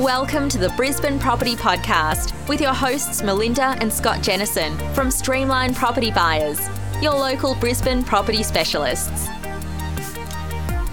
Welcome 0.00 0.48
to 0.48 0.56
the 0.56 0.70
Brisbane 0.78 1.18
Property 1.18 1.54
Podcast 1.54 2.32
with 2.48 2.58
your 2.58 2.72
hosts 2.72 3.22
Melinda 3.22 3.76
and 3.82 3.92
Scott 3.92 4.22
Jennison 4.22 4.78
from 4.94 5.10
Streamline 5.10 5.74
Property 5.74 6.10
Buyers, 6.10 6.58
your 7.02 7.12
local 7.12 7.54
Brisbane 7.56 8.02
property 8.02 8.42
specialists. 8.42 9.26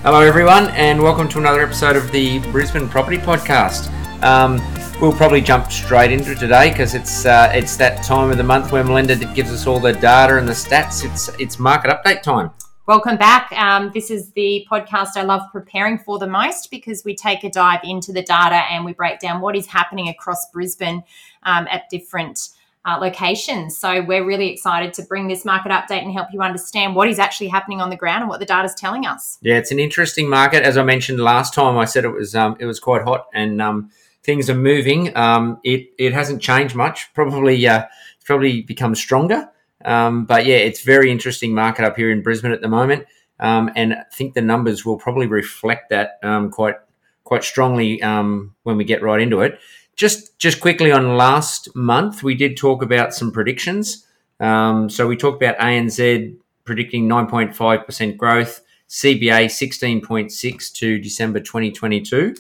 Hello, 0.04 0.20
everyone, 0.20 0.68
and 0.72 1.02
welcome 1.02 1.30
to 1.30 1.38
another 1.38 1.62
episode 1.62 1.96
of 1.96 2.12
the 2.12 2.40
Brisbane 2.52 2.90
Property 2.90 3.18
Podcast. 3.18 3.90
Um, 4.24 4.58
we'll 5.00 5.14
probably 5.14 5.40
jump 5.40 5.72
straight 5.72 6.12
into 6.12 6.34
it 6.34 6.40
today 6.40 6.72
because 6.72 6.94
it's 6.94 7.26
uh, 7.26 7.50
it's 7.56 7.78
that 7.78 8.04
time 8.04 8.30
of 8.30 8.36
the 8.36 8.44
month 8.44 8.74
where 8.74 8.84
Melinda 8.84 9.16
gives 9.34 9.52
us 9.52 9.68
all 9.68 9.80
the 9.80 9.94
data 9.94 10.38
and 10.38 10.46
the 10.46 10.52
stats. 10.52 11.10
It's 11.10 11.30
it's 11.40 11.60
market 11.60 11.92
update 11.92 12.24
time. 12.24 12.52
Welcome 12.88 13.18
back. 13.18 13.52
Um, 13.52 13.92
this 13.94 14.10
is 14.10 14.32
the 14.32 14.66
podcast 14.72 15.18
I 15.18 15.24
love 15.24 15.42
preparing 15.52 15.98
for 15.98 16.20
the 16.20 16.26
most 16.26 16.72
because 16.72 17.04
we 17.04 17.16
take 17.16 17.44
a 17.44 17.50
dive 17.50 17.82
into 17.84 18.14
the 18.14 18.22
data 18.22 18.64
and 18.72 18.86
we 18.86 18.94
break 18.94 19.20
down 19.20 19.42
what 19.42 19.58
is 19.58 19.68
happening 19.68 20.08
across 20.08 20.50
Brisbane 20.52 21.04
um, 21.44 21.68
at 21.70 21.90
different 21.90 22.48
uh, 22.86 22.98
locations. 22.98 23.78
So 23.78 24.02
we're 24.02 24.26
really 24.26 24.54
excited 24.54 24.94
to 24.94 25.02
bring 25.02 25.28
this 25.28 25.44
market 25.44 25.74
update 25.74 26.02
and 26.02 26.14
help 26.14 26.30
you 26.32 26.42
understand 26.42 26.96
what 26.96 27.10
is 27.10 27.20
actually 27.20 27.50
happening 27.50 27.82
on 27.82 27.90
the 27.90 27.98
ground 27.98 28.22
and 28.22 28.30
what 28.30 28.40
the 28.40 28.46
data 28.46 28.64
is 28.64 28.76
telling 28.76 29.06
us. 29.06 29.38
Yeah, 29.42 29.58
it's 29.58 29.72
an 29.72 29.80
interesting 29.80 30.30
market. 30.30 30.64
As 30.64 30.78
I 30.78 30.84
mentioned 30.84 31.20
last 31.20 31.54
time, 31.54 31.78
I 31.78 31.84
said 31.84 32.06
it 32.06 32.14
was 32.14 32.36
um, 32.36 32.56
it 32.58 32.66
was 32.66 32.80
quite 32.80 33.04
hot 33.04 33.28
and 33.34 33.62
um, 33.62 33.92
things 34.24 34.50
are 34.50 34.56
moving. 34.56 35.14
Um, 35.18 35.60
it 35.66 35.90
it 36.00 36.14
hasn't 36.14 36.42
changed 36.42 36.74
much. 36.74 37.14
Probably 37.14 37.68
uh, 37.68 37.84
probably 38.24 38.62
become 38.62 38.96
stronger. 38.96 39.50
Um, 39.88 40.26
but 40.26 40.46
yeah, 40.46 40.58
it's 40.58 40.82
very 40.82 41.10
interesting 41.10 41.54
market 41.56 41.86
up 41.86 41.96
here 41.96 42.12
in 42.12 42.22
Brisbane 42.22 42.52
at 42.52 42.62
the 42.62 42.68
moment, 42.68 43.06
um, 43.40 43.72
and 43.76 43.94
I 43.94 44.04
think 44.14 44.34
the 44.34 44.42
numbers 44.42 44.86
will 44.86 44.98
probably 44.98 45.28
reflect 45.28 45.90
that 45.90 46.20
um, 46.22 46.52
quite 46.52 46.76
quite 47.24 47.44
strongly 47.44 48.02
um, 48.04 48.54
when 48.64 48.78
we 48.78 48.84
get 48.84 49.02
right 49.02 49.22
into 49.22 49.42
it. 49.42 49.60
Just 49.96 50.38
just 50.38 50.60
quickly 50.60 50.92
on 50.92 51.16
last 51.16 51.74
month, 51.74 52.22
we 52.22 52.36
did 52.36 52.58
talk 52.58 52.84
about 52.84 53.14
some 53.14 53.32
predictions. 53.32 54.06
Um, 54.40 54.90
so 54.90 55.08
we 55.08 55.16
talked 55.16 55.42
about 55.42 55.58
ANZ 55.58 56.36
predicting 56.66 57.08
9.5% 57.08 58.18
growth, 58.18 58.62
CBA 58.90 59.46
16.6 59.46 60.74
to 60.74 61.00
December 61.00 61.40
2022, 61.40 62.36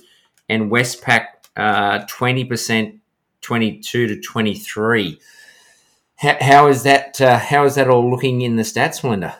and 0.49 0.69
Westpac 0.69 1.27
uh, 1.55 2.05
20% 2.05 2.99
22 3.41 4.07
to 4.07 4.19
23. 4.19 5.19
How, 6.17 6.37
how 6.41 6.67
is 6.67 6.83
that? 6.83 7.21
Uh, 7.21 7.37
how 7.39 7.65
is 7.65 7.75
that 7.75 7.89
all 7.89 8.09
looking 8.09 8.41
in 8.41 8.55
the 8.55 8.63
stats, 8.63 9.03
Melinda? 9.03 9.39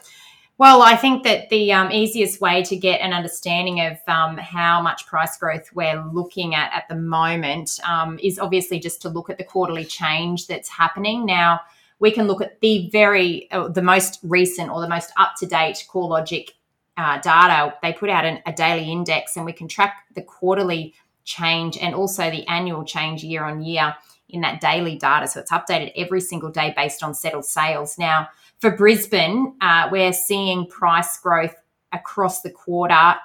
Well, 0.60 0.82
I 0.82 0.96
think 0.96 1.24
that 1.24 1.50
the 1.50 1.72
um, 1.72 1.92
easiest 1.92 2.42
way 2.42 2.64
to 2.64 2.76
get 2.76 3.02
an 3.02 3.14
understanding 3.14 3.82
of 3.82 3.98
um, 4.08 4.38
how 4.38 4.82
much 4.82 5.06
price 5.06 5.38
growth 5.38 5.70
we're 5.76 6.04
looking 6.12 6.56
at 6.56 6.72
at 6.74 6.88
the 6.90 6.96
moment 6.96 7.80
um, 7.88 8.18
is 8.24 8.40
obviously 8.40 8.80
just 8.80 9.02
to 9.04 9.10
look 9.10 9.30
at 9.30 9.38
the 9.38 9.44
quarterly 9.44 9.86
change 9.86 10.48
that's 10.48 10.68
happening. 10.68 11.28
Now, 11.28 11.62
we 12.00 12.10
can 12.10 12.26
look 12.26 12.42
at 12.42 12.60
the 12.62 12.90
very, 12.92 13.50
uh, 13.52 13.68
the 13.68 13.84
most 13.84 14.20
recent 14.24 14.72
or 14.72 14.82
the 14.82 14.90
most 14.90 15.12
up 15.18 15.36
to 15.38 15.46
date 15.46 15.86
CoreLogic 15.92 16.50
uh, 16.98 17.20
data. 17.20 17.76
They 17.84 17.94
put 17.94 18.10
out 18.10 18.26
an, 18.26 18.42
a 18.48 18.52
daily 18.52 18.92
index 18.92 19.36
and 19.36 19.46
we 19.46 19.54
can 19.54 19.68
track 19.68 20.06
the 20.16 20.24
quarterly 20.24 20.96
change 21.28 21.78
and 21.78 21.94
also 21.94 22.32
the 22.32 22.48
annual 22.48 22.84
change 22.84 23.24
year 23.24 23.44
on 23.44 23.62
year 23.62 23.96
in 24.30 24.42
that 24.42 24.60
daily 24.60 24.98
data. 24.98 25.28
So 25.28 25.42
it's 25.42 25.52
updated 25.52 25.92
every 25.96 26.22
single 26.22 26.50
day 26.50 26.74
based 26.76 27.04
on 27.04 27.14
settled 27.14 27.46
sales. 27.46 28.00
Now, 28.00 28.30
for 28.60 28.72
Brisbane, 28.72 29.54
uh, 29.62 29.90
we're 29.92 30.14
seeing 30.14 30.66
price 30.66 31.20
growth 31.20 31.54
across 31.92 32.42
the 32.42 32.50
quarter 32.50 33.16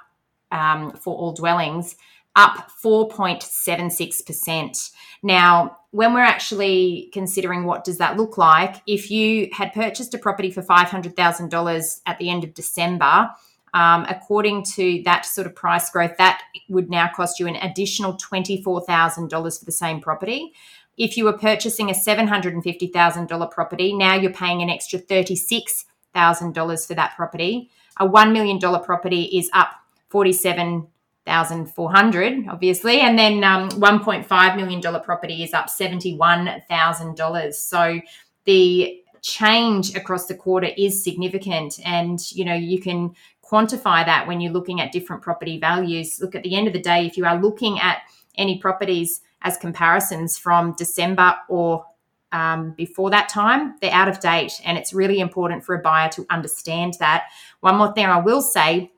um, 0.51 0.91
for 0.91 1.15
all 1.15 1.33
dwellings 1.33 1.95
up 2.35 2.69
4.76%. 2.83 4.91
Now, 5.21 5.77
when 5.91 6.13
we're 6.13 6.21
actually 6.21 7.09
considering 7.13 7.65
what 7.65 7.83
does 7.83 7.99
that 7.99 8.17
look 8.17 8.39
like, 8.39 8.77
if 8.87 9.11
you 9.11 9.49
had 9.51 9.71
purchased 9.73 10.15
a 10.15 10.17
property 10.17 10.49
for 10.49 10.63
$500,000 10.63 12.01
at 12.05 12.17
the 12.17 12.29
end 12.29 12.43
of 12.43 12.55
December, 12.55 13.29
um, 13.73 14.05
according 14.07 14.63
to 14.63 15.01
that 15.03 15.25
sort 15.25 15.47
of 15.47 15.55
price 15.55 15.89
growth, 15.89 16.15
that 16.17 16.41
would 16.69 16.89
now 16.89 17.09
cost 17.13 17.37
you 17.39 17.47
an 17.47 17.55
additional 17.55 18.17
$24,000 18.17 19.59
for 19.59 19.65
the 19.65 19.71
same 19.71 19.99
property. 19.99 20.53
If 20.97 21.17
you 21.17 21.25
were 21.25 21.37
purchasing 21.37 21.89
a 21.89 21.93
$750,000 21.93 23.51
property, 23.51 23.93
now 23.93 24.13
you're 24.13 24.31
paying 24.31 24.61
an 24.61 24.69
extra 24.69 24.99
$36,000 24.99 26.87
for 26.87 26.93
that 26.93 27.15
property. 27.15 27.71
A 27.99 28.07
$1 28.07 28.31
million 28.31 28.59
property 28.59 29.23
is 29.23 29.49
up 29.53 29.71
47,400, 30.09 32.47
obviously, 32.47 32.99
and 32.99 33.17
then 33.17 33.43
um, 33.43 33.69
$1.5 33.69 34.55
million 34.55 35.01
property 35.01 35.41
is 35.41 35.51
up 35.53 35.65
$71,000. 35.67 37.53
So 37.55 37.99
the 38.45 39.02
change 39.23 39.95
across 39.95 40.27
the 40.27 40.35
quarter 40.35 40.69
is 40.77 41.03
significant 41.03 41.79
and 41.85 42.31
you 42.33 42.45
know 42.45 42.53
you 42.53 42.79
can 42.79 43.15
quantify 43.43 44.05
that 44.05 44.27
when 44.27 44.39
you're 44.39 44.53
looking 44.53 44.81
at 44.81 44.91
different 44.91 45.21
property 45.21 45.57
values 45.57 46.19
look 46.21 46.35
at 46.35 46.43
the 46.43 46.55
end 46.55 46.67
of 46.67 46.73
the 46.73 46.81
day 46.81 47.05
if 47.05 47.17
you 47.17 47.25
are 47.25 47.41
looking 47.41 47.79
at 47.79 47.99
any 48.37 48.59
properties 48.59 49.21
as 49.43 49.57
comparisons 49.57 50.37
from 50.37 50.73
December 50.77 51.35
or 51.47 51.85
um, 52.31 52.71
before 52.71 53.11
that 53.11 53.29
time, 53.29 53.75
they're 53.79 53.93
out 53.93 54.07
of 54.07 54.19
date. 54.19 54.59
And 54.65 54.77
it's 54.77 54.93
really 54.93 55.19
important 55.19 55.63
for 55.63 55.75
a 55.75 55.81
buyer 55.81 56.09
to 56.09 56.25
understand 56.29 56.95
that. 56.99 57.25
One 57.59 57.75
more 57.75 57.93
thing 57.93 58.07
I 58.07 58.19
will 58.19 58.41
say 58.41 58.91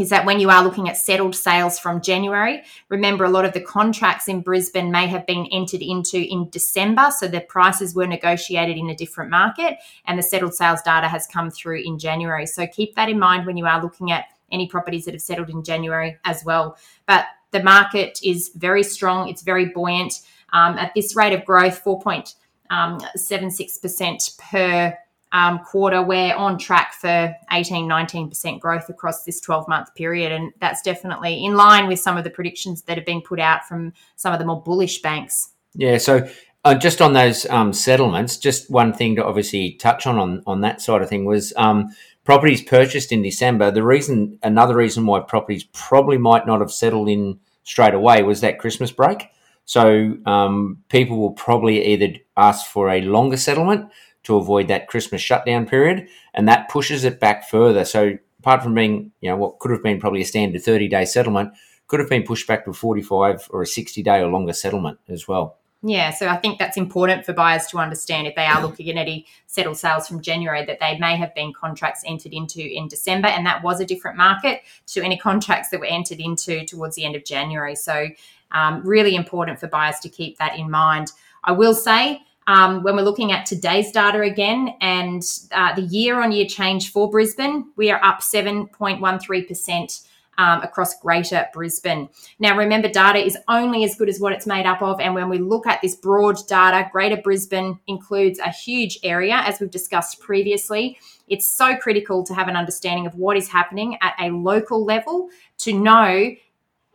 is 0.00 0.10
that 0.10 0.24
when 0.26 0.40
you 0.40 0.50
are 0.50 0.62
looking 0.62 0.88
at 0.88 0.96
settled 0.96 1.34
sales 1.34 1.78
from 1.78 2.00
January, 2.00 2.62
remember 2.88 3.24
a 3.24 3.30
lot 3.30 3.44
of 3.44 3.52
the 3.52 3.60
contracts 3.60 4.28
in 4.28 4.40
Brisbane 4.40 4.90
may 4.90 5.06
have 5.06 5.26
been 5.26 5.46
entered 5.46 5.82
into 5.82 6.18
in 6.18 6.48
December, 6.50 7.08
so 7.16 7.28
the 7.28 7.40
prices 7.40 7.94
were 7.94 8.06
negotiated 8.06 8.76
in 8.76 8.90
a 8.90 8.96
different 8.96 9.30
market, 9.30 9.78
and 10.06 10.18
the 10.18 10.22
settled 10.22 10.54
sales 10.54 10.82
data 10.82 11.08
has 11.08 11.26
come 11.26 11.50
through 11.50 11.82
in 11.82 11.98
January. 11.98 12.46
So 12.46 12.66
keep 12.66 12.94
that 12.96 13.08
in 13.08 13.18
mind 13.18 13.46
when 13.46 13.56
you 13.56 13.66
are 13.66 13.82
looking 13.82 14.10
at 14.12 14.26
any 14.50 14.66
properties 14.66 15.04
that 15.04 15.14
have 15.14 15.22
settled 15.22 15.50
in 15.50 15.62
January 15.62 16.16
as 16.24 16.44
well. 16.44 16.76
But 17.06 17.26
the 17.50 17.62
market 17.62 18.18
is 18.22 18.50
very 18.54 18.82
strong, 18.82 19.28
it's 19.28 19.42
very 19.42 19.66
buoyant. 19.66 20.20
Um, 20.52 20.78
at 20.78 20.94
this 20.94 21.14
rate 21.14 21.34
of 21.34 21.44
growth, 21.44 21.84
4.76% 21.84 22.30
um, 22.70 24.18
per 24.38 24.98
um, 25.32 25.58
quarter, 25.60 26.02
we're 26.02 26.34
on 26.34 26.58
track 26.58 26.94
for 26.94 27.34
18, 27.52 27.88
19% 27.88 28.60
growth 28.60 28.88
across 28.88 29.24
this 29.24 29.40
12 29.40 29.68
month 29.68 29.94
period. 29.94 30.32
And 30.32 30.52
that's 30.60 30.82
definitely 30.82 31.44
in 31.44 31.54
line 31.54 31.86
with 31.86 32.00
some 32.00 32.16
of 32.16 32.24
the 32.24 32.30
predictions 32.30 32.82
that 32.82 32.96
have 32.96 33.06
been 33.06 33.22
put 33.22 33.40
out 33.40 33.66
from 33.66 33.92
some 34.16 34.32
of 34.32 34.38
the 34.38 34.46
more 34.46 34.62
bullish 34.62 35.02
banks. 35.02 35.50
Yeah. 35.74 35.98
So 35.98 36.28
uh, 36.64 36.74
just 36.74 37.02
on 37.02 37.12
those 37.12 37.46
um, 37.46 37.72
settlements, 37.72 38.36
just 38.36 38.70
one 38.70 38.92
thing 38.92 39.16
to 39.16 39.24
obviously 39.24 39.72
touch 39.74 40.06
on 40.06 40.18
on, 40.18 40.42
on 40.46 40.62
that 40.62 40.80
side 40.80 41.02
of 41.02 41.08
thing 41.08 41.24
was 41.24 41.52
um, 41.56 41.94
properties 42.24 42.62
purchased 42.62 43.12
in 43.12 43.22
December, 43.22 43.70
the 43.70 43.82
reason, 43.82 44.38
another 44.42 44.76
reason 44.76 45.06
why 45.06 45.20
properties 45.20 45.64
probably 45.72 46.18
might 46.18 46.46
not 46.46 46.60
have 46.60 46.70
settled 46.70 47.08
in 47.08 47.38
straight 47.64 47.94
away 47.94 48.22
was 48.22 48.40
that 48.40 48.58
Christmas 48.58 48.90
break. 48.90 49.28
So 49.64 50.16
um, 50.24 50.78
people 50.88 51.18
will 51.18 51.32
probably 51.32 51.84
either 51.86 52.18
ask 52.36 52.66
for 52.66 52.88
a 52.90 53.02
longer 53.02 53.36
settlement 53.36 53.90
to 54.28 54.36
avoid 54.36 54.68
that 54.68 54.88
Christmas 54.88 55.22
shutdown 55.22 55.66
period, 55.66 56.06
and 56.34 56.46
that 56.46 56.68
pushes 56.68 57.02
it 57.02 57.18
back 57.18 57.48
further. 57.48 57.82
So 57.84 58.18
apart 58.40 58.62
from 58.62 58.74
being, 58.74 59.10
you 59.22 59.30
know, 59.30 59.36
what 59.36 59.58
could 59.58 59.70
have 59.70 59.82
been 59.82 59.98
probably 59.98 60.20
a 60.20 60.26
standard 60.26 60.62
30 60.62 60.86
day 60.86 61.06
settlement, 61.06 61.54
could 61.86 61.98
have 61.98 62.10
been 62.10 62.24
pushed 62.24 62.46
back 62.46 62.64
to 62.64 62.70
a 62.70 62.74
45 62.74 63.48
or 63.50 63.62
a 63.62 63.66
60 63.66 64.02
day 64.02 64.20
or 64.20 64.28
longer 64.28 64.52
settlement 64.52 64.98
as 65.08 65.26
well. 65.26 65.56
Yeah, 65.82 66.10
so 66.10 66.26
I 66.26 66.36
think 66.36 66.58
that's 66.58 66.76
important 66.76 67.24
for 67.24 67.32
buyers 67.32 67.66
to 67.68 67.78
understand 67.78 68.26
if 68.26 68.34
they 68.34 68.44
are 68.44 68.60
looking 68.60 68.90
at 68.90 68.96
any 68.96 69.26
settled 69.46 69.78
sales 69.78 70.06
from 70.06 70.20
January 70.20 70.64
that 70.66 70.80
they 70.80 70.98
may 70.98 71.16
have 71.16 71.34
been 71.34 71.54
contracts 71.54 72.02
entered 72.04 72.32
into 72.34 72.60
in 72.60 72.88
December, 72.88 73.28
and 73.28 73.46
that 73.46 73.62
was 73.62 73.80
a 73.80 73.86
different 73.86 74.18
market 74.18 74.60
to 74.88 75.02
any 75.02 75.16
contracts 75.16 75.70
that 75.70 75.80
were 75.80 75.86
entered 75.86 76.20
into 76.20 76.66
towards 76.66 76.96
the 76.96 77.04
end 77.04 77.16
of 77.16 77.24
January. 77.24 77.76
So, 77.76 78.08
um, 78.50 78.82
really 78.84 79.14
important 79.14 79.60
for 79.60 79.68
buyers 79.68 80.00
to 80.00 80.08
keep 80.08 80.36
that 80.38 80.58
in 80.58 80.70
mind. 80.70 81.12
I 81.44 81.52
will 81.52 81.74
say, 81.74 82.22
um, 82.48 82.82
when 82.82 82.96
we're 82.96 83.02
looking 83.02 83.30
at 83.30 83.44
today's 83.44 83.92
data 83.92 84.22
again 84.22 84.74
and 84.80 85.22
uh, 85.52 85.74
the 85.74 85.82
year 85.82 86.20
on 86.22 86.32
year 86.32 86.46
change 86.46 86.90
for 86.90 87.08
Brisbane, 87.10 87.70
we 87.76 87.90
are 87.90 88.02
up 88.02 88.20
7.13% 88.20 90.08
um, 90.38 90.62
across 90.62 90.98
Greater 90.98 91.46
Brisbane. 91.52 92.08
Now, 92.38 92.56
remember, 92.56 92.88
data 92.88 93.18
is 93.18 93.36
only 93.48 93.84
as 93.84 93.96
good 93.96 94.08
as 94.08 94.18
what 94.18 94.32
it's 94.32 94.46
made 94.46 94.64
up 94.64 94.80
of. 94.80 94.98
And 94.98 95.14
when 95.14 95.28
we 95.28 95.36
look 95.36 95.66
at 95.66 95.82
this 95.82 95.94
broad 95.94 96.38
data, 96.48 96.88
Greater 96.90 97.18
Brisbane 97.18 97.78
includes 97.86 98.38
a 98.38 98.50
huge 98.50 98.98
area, 99.02 99.34
as 99.44 99.60
we've 99.60 99.70
discussed 99.70 100.18
previously. 100.20 100.96
It's 101.28 101.46
so 101.46 101.76
critical 101.76 102.24
to 102.24 102.34
have 102.34 102.48
an 102.48 102.56
understanding 102.56 103.06
of 103.06 103.14
what 103.14 103.36
is 103.36 103.48
happening 103.48 103.98
at 104.00 104.14
a 104.18 104.30
local 104.30 104.86
level 104.86 105.28
to 105.58 105.74
know 105.74 106.34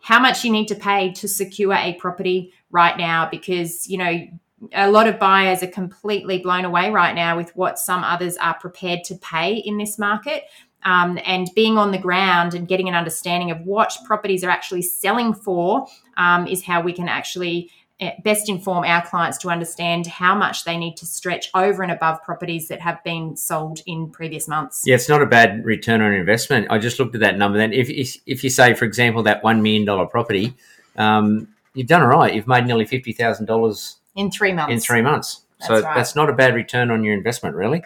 how 0.02 0.20
much 0.20 0.44
you 0.44 0.52
need 0.52 0.68
to 0.70 0.76
pay 0.76 1.12
to 1.14 1.28
secure 1.28 1.74
a 1.74 1.94
property 1.94 2.52
right 2.72 2.98
now 2.98 3.30
because, 3.30 3.88
you 3.88 3.98
know, 3.98 4.28
a 4.74 4.90
lot 4.90 5.08
of 5.08 5.20
buyers 5.20 5.64
are 5.64 5.68
completely 5.68 6.40
blown 6.40 6.66
away 6.66 6.92
right 6.92 7.16
now 7.16 7.36
with 7.36 7.56
what 7.56 7.80
some 7.80 8.04
others 8.04 8.38
are 8.38 8.54
prepared 8.60 9.04
to 9.06 9.16
pay 9.16 9.56
in 9.56 9.78
this 9.78 9.98
market. 10.00 10.44
um, 10.86 11.20
and 11.26 11.50
being 11.56 11.78
on 11.78 11.92
the 11.92 11.98
ground 11.98 12.54
and 12.54 12.68
getting 12.68 12.90
an 12.90 12.96
understanding 12.96 13.52
of 13.52 13.62
what 13.62 13.96
properties 14.06 14.44
are 14.44 14.50
actually 14.50 14.82
selling 14.82 15.34
for 15.34 15.88
um, 16.18 16.48
is 16.48 16.64
how 16.64 16.82
we 16.82 16.94
can 16.94 17.08
actually 17.08 17.70
eh, 18.00 18.12
best 18.24 18.50
inform 18.50 18.84
our 18.84 19.06
clients 19.06 19.38
to 19.40 19.50
understand 19.50 20.08
how 20.08 20.36
much 20.36 20.66
they 20.66 20.78
need 20.78 20.98
to 20.98 21.06
stretch 21.06 21.50
over 21.54 21.84
and 21.84 21.92
above 21.92 22.22
properties 22.24 22.68
that 22.68 22.82
have 22.82 23.04
been 23.04 23.36
sold 23.38 23.80
in 23.86 24.10
previous 24.10 24.48
months. 24.48 24.82
Yeah, 24.86 24.96
it's 24.96 25.10
not 25.10 25.22
a 25.22 25.26
bad 25.26 25.64
return 25.66 26.02
on 26.02 26.14
investment. 26.14 26.68
I 26.70 26.78
just 26.78 27.00
looked 27.00 27.16
at 27.16 27.22
that 27.22 27.38
number. 27.38 27.58
Then, 27.58 27.74
if 27.74 27.90
if, 27.90 28.18
if 28.26 28.44
you 28.44 28.50
say, 28.50 28.74
for 28.74 28.86
example, 28.86 29.24
that 29.24 29.44
one 29.44 29.62
million 29.62 29.86
dollar 29.86 30.06
property, 30.06 30.54
um, 30.98 31.48
you've 31.74 31.88
done 31.88 32.02
all 32.02 32.10
right. 32.10 32.34
You've 32.34 32.48
made 32.48 32.66
nearly 32.66 32.86
fifty 32.86 33.14
thousand 33.14 33.46
dollars 33.46 33.98
in 34.16 34.32
three 34.32 34.54
months. 34.54 34.74
In 34.74 34.80
three 34.80 35.02
months, 35.02 35.42
that's 35.60 35.68
so 35.68 35.74
right. 35.82 35.96
that's 35.96 36.16
not 36.16 36.30
a 36.30 36.34
bad 36.34 36.56
return 36.56 36.92
on 36.92 37.04
your 37.04 37.14
investment, 37.14 37.56
really. 37.56 37.84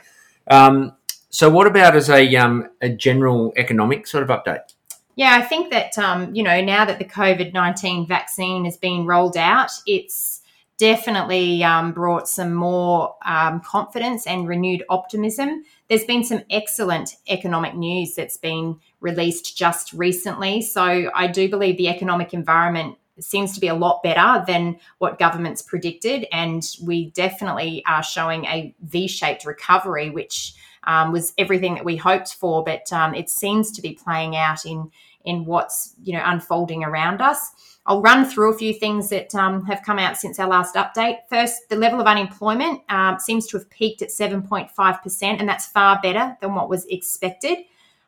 Um, 0.50 0.94
so, 1.30 1.50
what 1.50 1.68
about 1.68 1.96
as 1.96 2.10
a 2.10 2.36
um, 2.36 2.70
a 2.82 2.90
general 2.90 3.54
economic 3.58 4.08
sort 4.08 4.24
of 4.24 4.30
update? 4.30 4.74
Yeah, 5.16 5.36
I 5.36 5.42
think 5.42 5.72
that 5.72 5.98
um, 5.98 6.34
you 6.34 6.44
know 6.44 6.62
now 6.62 6.86
that 6.86 7.00
the 7.00 7.06
COVID 7.06 7.54
nineteen 7.54 8.08
vaccine 8.08 8.66
has 8.66 8.78
been 8.78 9.06
rolled 9.06 9.38
out, 9.38 9.72
it's 9.86 10.42
definitely 10.78 11.64
um, 11.64 11.92
brought 11.92 12.30
some 12.30 12.54
more 12.54 13.16
um, 13.26 13.60
confidence 13.62 14.28
and 14.28 14.48
renewed 14.48 14.84
optimism. 14.90 15.64
There's 15.90 16.06
been 16.06 16.24
some 16.24 16.44
excellent 16.52 17.16
economic 17.28 17.76
news 17.76 18.16
that's 18.16 18.38
been 18.38 18.80
released 19.00 19.58
just 19.58 19.92
recently, 19.94 20.62
so 20.62 21.10
I 21.14 21.28
do 21.28 21.50
believe 21.50 21.78
the 21.78 21.90
economic 21.90 22.34
environment 22.34 22.98
seems 23.24 23.54
to 23.54 23.60
be 23.60 23.68
a 23.68 23.76
lot 23.76 24.04
better 24.04 24.44
than 24.46 24.78
what 25.00 25.20
governments 25.20 25.62
predicted, 25.62 26.26
and 26.32 26.64
we 26.84 27.12
definitely 27.12 27.84
are 27.86 28.04
showing 28.04 28.46
a 28.46 28.74
V-shaped 28.82 29.46
recovery, 29.46 30.10
which 30.10 30.54
um, 30.84 31.12
was 31.12 31.34
everything 31.38 31.76
that 31.76 31.86
we 31.86 31.98
hoped 31.98 32.34
for, 32.36 32.64
but 32.64 32.92
um, 32.94 33.14
it 33.14 33.30
seems 33.30 33.72
to 33.72 33.82
be 33.82 33.94
playing 33.94 34.36
out 34.36 34.66
in 34.66 34.92
in 35.26 35.44
what's 35.44 35.94
you 36.04 36.14
know 36.14 36.24
unfolding 36.26 36.84
around 36.84 37.22
us. 37.22 37.52
I'll 37.86 38.02
run 38.02 38.26
through 38.26 38.54
a 38.54 38.58
few 38.58 38.74
things 38.74 39.10
that 39.10 39.34
um, 39.34 39.64
have 39.66 39.82
come 39.82 39.98
out 39.98 40.18
since 40.18 40.40
our 40.40 40.48
last 40.48 40.76
update. 40.76 41.20
First, 41.30 41.70
the 41.70 41.78
level 41.78 42.02
of 42.02 42.08
unemployment 42.08 42.82
um, 42.90 43.18
seems 43.18 43.48
to 43.48 43.58
have 43.58 43.70
peaked 43.70 44.02
at 44.02 44.10
7.5%, 44.10 45.24
and 45.24 45.48
that's 45.48 45.68
far 45.68 46.00
better 46.04 46.36
than 46.42 46.54
what 46.54 46.70
was 46.70 46.86
expected. 46.88 47.60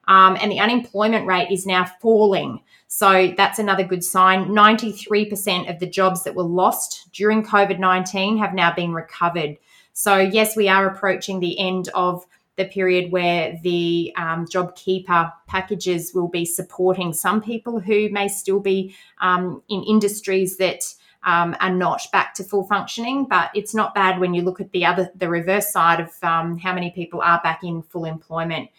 Um, 0.10 0.38
and 0.42 0.52
the 0.52 0.60
unemployment 0.60 1.28
rate 1.28 1.52
is 1.52 1.66
now 1.66 1.86
falling. 2.02 2.62
So 2.88 3.32
that's 3.38 3.60
another 3.60 3.84
good 3.84 4.04
sign. 4.04 4.50
93% 4.50 5.70
of 5.70 5.80
the 5.80 5.86
jobs 5.86 6.24
that 6.24 6.34
were 6.34 6.44
lost 6.44 7.10
during 7.14 7.46
COVID 7.46 7.78
19 7.78 8.40
have 8.40 8.56
now 8.56 8.74
been 8.74 8.92
recovered. 8.92 9.58
So, 9.94 10.18
yes, 10.18 10.56
we 10.56 10.68
are 10.68 10.88
approaching 10.88 11.40
the 11.40 11.60
end 11.60 11.90
of 11.94 12.26
the 12.56 12.66
period 12.66 13.12
where 13.12 13.60
the 13.62 14.12
um, 14.18 14.46
JobKeeper 14.48 15.32
packages 15.48 16.12
will 16.14 16.28
be 16.28 16.44
supporting 16.44 17.14
some 17.14 17.42
people 17.42 17.80
who 17.80 18.10
may 18.10 18.28
still 18.28 18.60
be 18.60 18.96
um, 19.22 19.62
in 19.70 19.84
industries 19.84 20.58
that 20.58 20.84
um, 21.24 21.56
are 21.60 21.74
not 21.74 22.02
back 22.12 22.34
to 22.34 22.44
full 22.44 22.66
functioning. 22.66 23.26
But 23.26 23.52
it's 23.54 23.76
not 23.76 23.94
bad 23.94 24.20
when 24.20 24.34
you 24.34 24.42
look 24.42 24.60
at 24.60 24.72
the 24.72 24.86
other, 24.86 25.12
the 25.16 25.30
reverse 25.30 25.72
side 25.72 26.00
of 26.00 26.12
um, 26.24 26.58
how 26.58 26.74
many 26.74 26.90
people 26.90 27.22
are 27.22 27.40
back 27.44 27.64
in 27.64 27.84
full 27.84 28.06
employment. 28.06 28.70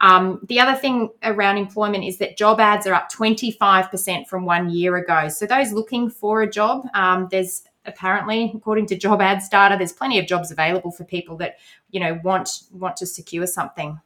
Um, 0.00 0.40
the 0.48 0.60
other 0.60 0.78
thing 0.78 1.10
around 1.22 1.56
employment 1.56 2.04
is 2.04 2.18
that 2.18 2.36
job 2.36 2.60
ads 2.60 2.86
are 2.86 2.94
up 2.94 3.10
25% 3.10 4.26
from 4.26 4.44
one 4.44 4.68
year 4.70 4.96
ago. 4.96 5.28
So 5.28 5.46
those 5.46 5.72
looking 5.72 6.10
for 6.10 6.42
a 6.42 6.50
job, 6.50 6.86
um, 6.94 7.28
there's 7.30 7.62
apparently 7.86 8.52
according 8.54 8.84
to 8.84 8.96
job 8.96 9.20
ads 9.20 9.48
data 9.48 9.76
there's 9.78 9.92
plenty 9.92 10.18
of 10.18 10.26
jobs 10.26 10.50
available 10.50 10.90
for 10.90 11.04
people 11.04 11.36
that 11.36 11.56
you 11.92 12.00
know 12.00 12.18
want 12.24 12.62
want 12.72 12.96
to 12.96 13.06
secure 13.06 13.46
something. 13.46 14.00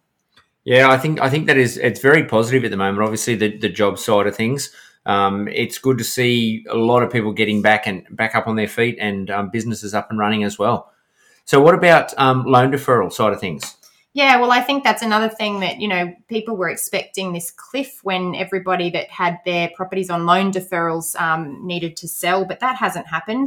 Yeah 0.64 0.90
i 0.90 0.98
think 0.98 1.19
i 1.20 1.31
think 1.31 1.46
that 1.46 1.56
is 1.56 1.78
it's 1.78 2.00
very 2.00 2.26
positive 2.26 2.64
at 2.64 2.70
the 2.70 2.76
moment. 2.76 3.02
Obviously 3.02 3.37
the, 3.37 3.56
the 3.56 3.70
job 3.70 3.98
side 3.98 4.26
of 4.26 4.37
things 4.37 4.70
um, 5.06 5.48
it's 5.48 5.78
good 5.78 5.98
to 5.98 6.04
see 6.04 6.64
a 6.69 6.76
lot 6.76 7.02
of 7.02 7.10
people 7.10 7.32
getting 7.32 7.62
back 7.62 7.87
and 7.87 8.04
back 8.10 8.34
up 8.34 8.46
on 8.46 8.56
their 8.56 8.69
feet 8.69 8.98
and 9.00 9.31
um, 9.31 9.48
businesses 9.50 9.94
up 9.94 10.10
and 10.10 10.19
running 10.19 10.44
as 10.44 10.58
well. 10.58 10.92
So 11.46 11.60
what 11.60 11.75
about 11.75 12.16
um, 12.19 12.44
loan 12.44 12.70
deferral 12.70 13.10
side 13.10 13.32
of 13.32 13.40
things 13.40 13.76
yeah, 14.12 14.40
well, 14.40 14.50
I 14.50 14.60
think 14.60 14.82
that's 14.82 15.02
another 15.02 15.28
thing 15.28 15.60
that, 15.60 15.80
you 15.80 15.86
know, 15.86 16.12
people 16.28 16.56
were 16.56 16.68
expecting 16.68 17.32
this 17.32 17.52
cliff 17.52 18.00
when 18.02 18.34
everybody 18.34 18.90
that 18.90 19.08
had 19.08 19.38
their 19.44 19.70
properties 19.76 20.10
on 20.10 20.26
loan 20.26 20.50
deferrals 20.50 21.18
um, 21.20 21.64
needed 21.64 21.96
to 21.98 22.08
sell, 22.08 22.44
but 22.44 22.58
that 22.58 22.76
hasn't 22.76 23.06
happened. 23.06 23.46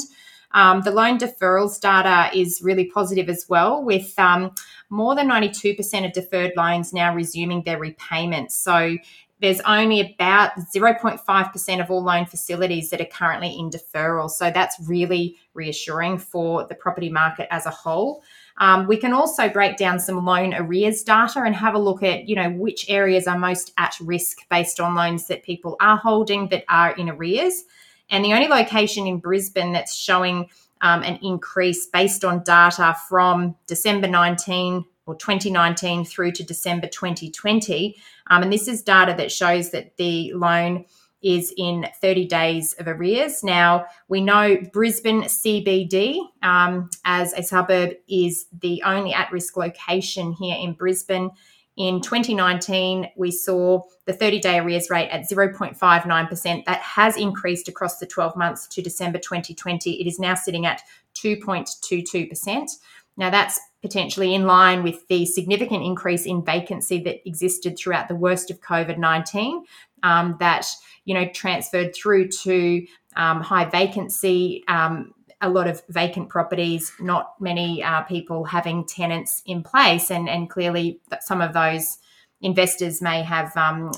Um, 0.53 0.81
the 0.81 0.91
loan 0.91 1.17
deferrals 1.17 1.81
data 1.81 2.29
is 2.37 2.61
really 2.63 2.85
positive 2.85 3.27
as 3.27 3.45
well, 3.49 3.83
with 3.83 4.17
um, 4.17 4.51
more 4.89 5.15
than 5.15 5.27
92% 5.29 6.05
of 6.05 6.13
deferred 6.13 6.53
loans 6.55 6.93
now 6.93 7.13
resuming 7.13 7.63
their 7.63 7.79
repayments. 7.79 8.55
So 8.55 8.97
there's 9.41 9.59
only 9.61 9.99
about 9.99 10.51
0.5% 10.73 11.81
of 11.81 11.91
all 11.91 12.01
loan 12.01 12.25
facilities 12.25 12.89
that 12.91 13.01
are 13.01 13.05
currently 13.05 13.49
in 13.59 13.69
deferral. 13.69 14.29
So 14.29 14.49
that's 14.49 14.77
really 14.87 15.35
reassuring 15.53 16.19
for 16.19 16.65
the 16.67 16.75
property 16.75 17.09
market 17.09 17.47
as 17.51 17.65
a 17.65 17.71
whole. 17.71 18.23
Um, 18.57 18.87
we 18.87 18.97
can 18.97 19.13
also 19.13 19.49
break 19.49 19.77
down 19.77 19.99
some 19.99 20.23
loan 20.23 20.53
arrears 20.53 21.03
data 21.03 21.41
and 21.41 21.55
have 21.55 21.73
a 21.73 21.79
look 21.79 22.03
at, 22.03 22.29
you 22.29 22.35
know, 22.35 22.51
which 22.51 22.89
areas 22.89 23.27
are 23.27 23.37
most 23.37 23.73
at 23.77 23.95
risk 23.99 24.39
based 24.49 24.79
on 24.79 24.95
loans 24.95 25.27
that 25.27 25.43
people 25.43 25.75
are 25.79 25.97
holding 25.97 26.49
that 26.49 26.63
are 26.69 26.91
in 26.91 27.09
arrears. 27.09 27.63
And 28.09 28.23
the 28.23 28.33
only 28.33 28.47
location 28.47 29.07
in 29.07 29.17
Brisbane 29.17 29.73
that's 29.73 29.95
showing 29.95 30.49
um, 30.81 31.01
an 31.01 31.17
increase 31.23 31.87
based 31.87 32.23
on 32.23 32.43
data 32.43 32.95
from 33.09 33.55
December 33.65 34.07
19 34.07 34.85
or 35.05 35.15
2019 35.15 36.05
through 36.05 36.31
to 36.33 36.43
December 36.43 36.87
2020. 36.87 37.95
Um, 38.27 38.43
and 38.43 38.53
this 38.53 38.67
is 38.67 38.83
data 38.83 39.15
that 39.17 39.31
shows 39.31 39.71
that 39.71 39.97
the 39.97 40.31
loan 40.33 40.85
is 41.23 41.53
in 41.57 41.87
30 42.01 42.25
days 42.27 42.73
of 42.79 42.87
arrears. 42.87 43.43
Now, 43.43 43.85
we 44.07 44.21
know 44.21 44.57
Brisbane 44.71 45.23
CBD 45.23 46.19
um, 46.41 46.89
as 47.05 47.33
a 47.33 47.41
suburb 47.41 47.93
is 48.09 48.45
the 48.61 48.81
only 48.83 49.13
at 49.13 49.31
risk 49.31 49.57
location 49.57 50.33
here 50.33 50.57
in 50.59 50.73
Brisbane. 50.73 51.31
In 51.75 52.01
2019, 52.01 53.09
we 53.17 53.31
saw 53.31 53.81
the 54.05 54.13
30 54.13 54.39
day 54.39 54.59
arrears 54.59 54.89
rate 54.91 55.09
at 55.09 55.21
0.59%. 55.29 56.65
That 56.65 56.79
has 56.81 57.17
increased 57.17 57.67
across 57.67 57.97
the 57.97 58.05
12 58.05 58.35
months 58.35 58.67
to 58.67 58.81
December 58.81 59.17
2020. 59.17 59.99
It 59.99 60.05
is 60.05 60.19
now 60.19 60.35
sitting 60.35 60.67
at 60.67 60.81
2.22%. 61.15 62.69
Now, 63.15 63.29
that's 63.29 63.59
potentially 63.81 64.33
in 64.33 64.45
line 64.45 64.81
with 64.81 65.07
the 65.07 65.25
significant 65.25 65.83
increase 65.83 66.25
in 66.25 66.43
vacancy 66.43 66.99
that 67.03 67.27
existed 67.27 67.77
throughout 67.77 68.07
the 68.07 68.15
worst 68.15 68.49
of 68.49 68.61
COVID 68.61 68.97
19 68.97 69.65
um, 70.03 70.37
that 70.39 70.67
you 71.05 71.13
know 71.13 71.27
transferred 71.33 71.95
through 71.95 72.27
to 72.29 72.85
um, 73.15 73.41
high 73.41 73.65
vacancy. 73.65 74.63
Um, 74.67 75.13
a 75.41 75.49
lot 75.49 75.67
of 75.67 75.83
vacant 75.89 76.29
properties, 76.29 76.93
not 77.01 77.33
many 77.41 77.83
uh, 77.83 78.01
people 78.03 78.45
having 78.45 78.85
tenants 78.85 79.41
in 79.45 79.63
place, 79.63 80.11
and 80.11 80.29
and 80.29 80.49
clearly 80.49 81.01
some 81.21 81.41
of 81.41 81.53
those 81.53 81.97
investors 82.41 83.01
may 83.01 83.23
have 83.23 83.55
um, 83.57 83.91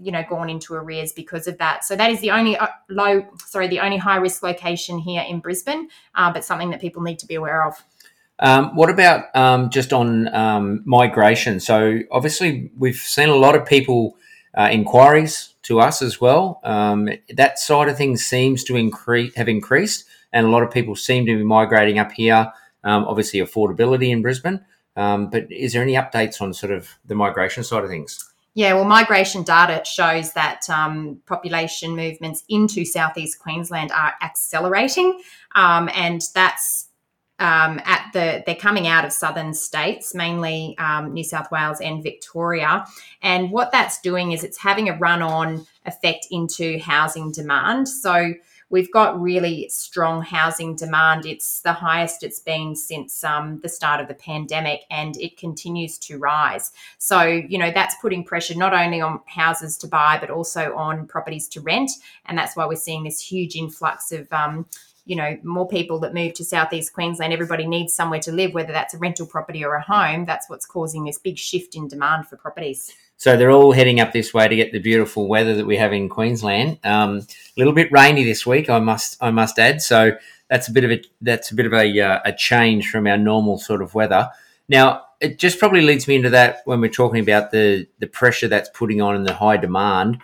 you 0.00 0.12
know 0.12 0.22
gone 0.28 0.48
into 0.48 0.74
arrears 0.74 1.12
because 1.12 1.46
of 1.46 1.58
that. 1.58 1.84
So 1.84 1.96
that 1.96 2.10
is 2.10 2.20
the 2.20 2.30
only 2.30 2.56
uh, 2.56 2.68
low, 2.88 3.26
sorry, 3.44 3.68
the 3.68 3.80
only 3.80 3.96
high 3.96 4.16
risk 4.16 4.42
location 4.42 4.98
here 4.98 5.24
in 5.26 5.40
Brisbane, 5.40 5.88
uh, 6.14 6.32
but 6.32 6.44
something 6.44 6.70
that 6.70 6.80
people 6.80 7.02
need 7.02 7.18
to 7.20 7.26
be 7.26 7.34
aware 7.34 7.66
of. 7.66 7.82
Um, 8.38 8.76
what 8.76 8.90
about 8.90 9.34
um, 9.34 9.70
just 9.70 9.92
on 9.92 10.32
um, 10.34 10.82
migration? 10.84 11.58
So 11.58 12.00
obviously 12.10 12.70
we've 12.76 12.96
seen 12.96 13.30
a 13.30 13.34
lot 13.34 13.54
of 13.54 13.64
people 13.64 14.16
uh, 14.56 14.68
inquiries 14.72 15.54
to 15.62 15.80
us 15.80 16.02
as 16.02 16.20
well. 16.20 16.60
Um, 16.64 17.08
that 17.34 17.58
side 17.58 17.88
of 17.88 17.96
things 17.96 18.24
seems 18.24 18.64
to 18.64 18.76
increase 18.76 19.34
have 19.34 19.48
increased, 19.48 20.04
and 20.32 20.46
a 20.46 20.50
lot 20.50 20.62
of 20.62 20.70
people 20.70 20.96
seem 20.96 21.26
to 21.26 21.36
be 21.36 21.44
migrating 21.44 21.98
up 21.98 22.12
here. 22.12 22.52
Um, 22.84 23.04
obviously, 23.04 23.40
affordability 23.40 24.10
in 24.10 24.22
Brisbane. 24.22 24.64
Um, 24.96 25.28
but 25.28 25.50
is 25.52 25.72
there 25.72 25.82
any 25.82 25.94
updates 25.94 26.40
on 26.40 26.54
sort 26.54 26.72
of 26.72 26.88
the 27.04 27.14
migration 27.14 27.62
side 27.64 27.84
of 27.84 27.90
things? 27.90 28.32
Yeah, 28.54 28.72
well, 28.72 28.86
migration 28.86 29.42
data 29.42 29.84
shows 29.84 30.32
that 30.32 30.62
um, 30.70 31.20
population 31.26 31.94
movements 31.94 32.42
into 32.48 32.86
southeast 32.86 33.38
Queensland 33.38 33.92
are 33.92 34.14
accelerating, 34.22 35.20
um, 35.54 35.90
and 35.94 36.22
that's 36.34 36.85
um, 37.38 37.80
at 37.84 38.10
the 38.12 38.42
they're 38.46 38.54
coming 38.54 38.86
out 38.86 39.04
of 39.04 39.12
southern 39.12 39.54
states, 39.54 40.14
mainly 40.14 40.76
um, 40.78 41.12
New 41.12 41.24
South 41.24 41.50
Wales 41.50 41.80
and 41.80 42.02
Victoria. 42.02 42.86
And 43.22 43.50
what 43.50 43.72
that's 43.72 44.00
doing 44.00 44.32
is 44.32 44.42
it's 44.44 44.58
having 44.58 44.88
a 44.88 44.96
run-on 44.96 45.66
effect 45.84 46.26
into 46.30 46.78
housing 46.78 47.32
demand. 47.32 47.88
So 47.88 48.34
we've 48.68 48.90
got 48.90 49.20
really 49.20 49.68
strong 49.68 50.22
housing 50.22 50.74
demand. 50.74 51.24
It's 51.24 51.60
the 51.60 51.72
highest 51.72 52.22
it's 52.22 52.40
been 52.40 52.74
since 52.74 53.22
um, 53.22 53.60
the 53.60 53.68
start 53.68 54.00
of 54.00 54.08
the 54.08 54.14
pandemic, 54.14 54.80
and 54.90 55.16
it 55.18 55.36
continues 55.36 55.98
to 55.98 56.18
rise. 56.18 56.72
So, 56.98 57.22
you 57.22 57.58
know, 57.58 57.70
that's 57.70 57.94
putting 58.02 58.24
pressure 58.24 58.56
not 58.56 58.74
only 58.74 59.00
on 59.00 59.20
houses 59.26 59.76
to 59.78 59.86
buy, 59.86 60.18
but 60.20 60.30
also 60.30 60.74
on 60.74 61.06
properties 61.06 61.48
to 61.48 61.60
rent. 61.60 61.90
And 62.24 62.36
that's 62.36 62.56
why 62.56 62.66
we're 62.66 62.76
seeing 62.76 63.04
this 63.04 63.20
huge 63.20 63.54
influx 63.54 64.10
of 64.10 64.32
um, 64.32 64.66
you 65.06 65.16
know 65.16 65.38
more 65.42 65.66
people 65.66 65.98
that 66.00 66.12
move 66.12 66.34
to 66.34 66.44
southeast 66.44 66.92
Queensland. 66.92 67.32
Everybody 67.32 67.66
needs 67.66 67.94
somewhere 67.94 68.20
to 68.20 68.32
live, 68.32 68.52
whether 68.52 68.72
that's 68.72 68.92
a 68.92 68.98
rental 68.98 69.26
property 69.26 69.64
or 69.64 69.74
a 69.74 69.82
home. 69.82 70.26
That's 70.26 70.50
what's 70.50 70.66
causing 70.66 71.04
this 71.04 71.18
big 71.18 71.38
shift 71.38 71.74
in 71.74 71.88
demand 71.88 72.26
for 72.26 72.36
properties. 72.36 72.92
So 73.16 73.36
they're 73.36 73.50
all 73.50 73.72
heading 73.72 74.00
up 74.00 74.12
this 74.12 74.34
way 74.34 74.46
to 74.46 74.56
get 74.56 74.72
the 74.72 74.78
beautiful 74.78 75.26
weather 75.26 75.54
that 75.54 75.66
we 75.66 75.76
have 75.78 75.92
in 75.92 76.10
Queensland. 76.10 76.78
Um, 76.84 77.18
a 77.18 77.56
little 77.56 77.72
bit 77.72 77.90
rainy 77.90 78.24
this 78.24 78.44
week, 78.44 78.68
I 78.68 78.78
must 78.80 79.16
I 79.22 79.30
must 79.30 79.58
add. 79.58 79.80
So 79.80 80.12
that's 80.50 80.68
a 80.68 80.72
bit 80.72 80.84
of 80.84 80.90
a 80.90 81.02
that's 81.22 81.50
a 81.50 81.54
bit 81.54 81.66
of 81.66 81.72
a 81.72 82.00
uh, 82.00 82.20
a 82.24 82.32
change 82.32 82.90
from 82.90 83.06
our 83.06 83.16
normal 83.16 83.58
sort 83.58 83.82
of 83.82 83.94
weather. 83.94 84.28
Now 84.68 85.04
it 85.20 85.38
just 85.38 85.58
probably 85.58 85.80
leads 85.80 86.06
me 86.06 86.16
into 86.16 86.30
that 86.30 86.62
when 86.64 86.80
we're 86.80 86.90
talking 86.90 87.20
about 87.20 87.52
the 87.52 87.86
the 88.00 88.06
pressure 88.06 88.48
that's 88.48 88.68
putting 88.74 89.00
on 89.00 89.14
and 89.14 89.26
the 89.26 89.34
high 89.34 89.56
demand. 89.56 90.18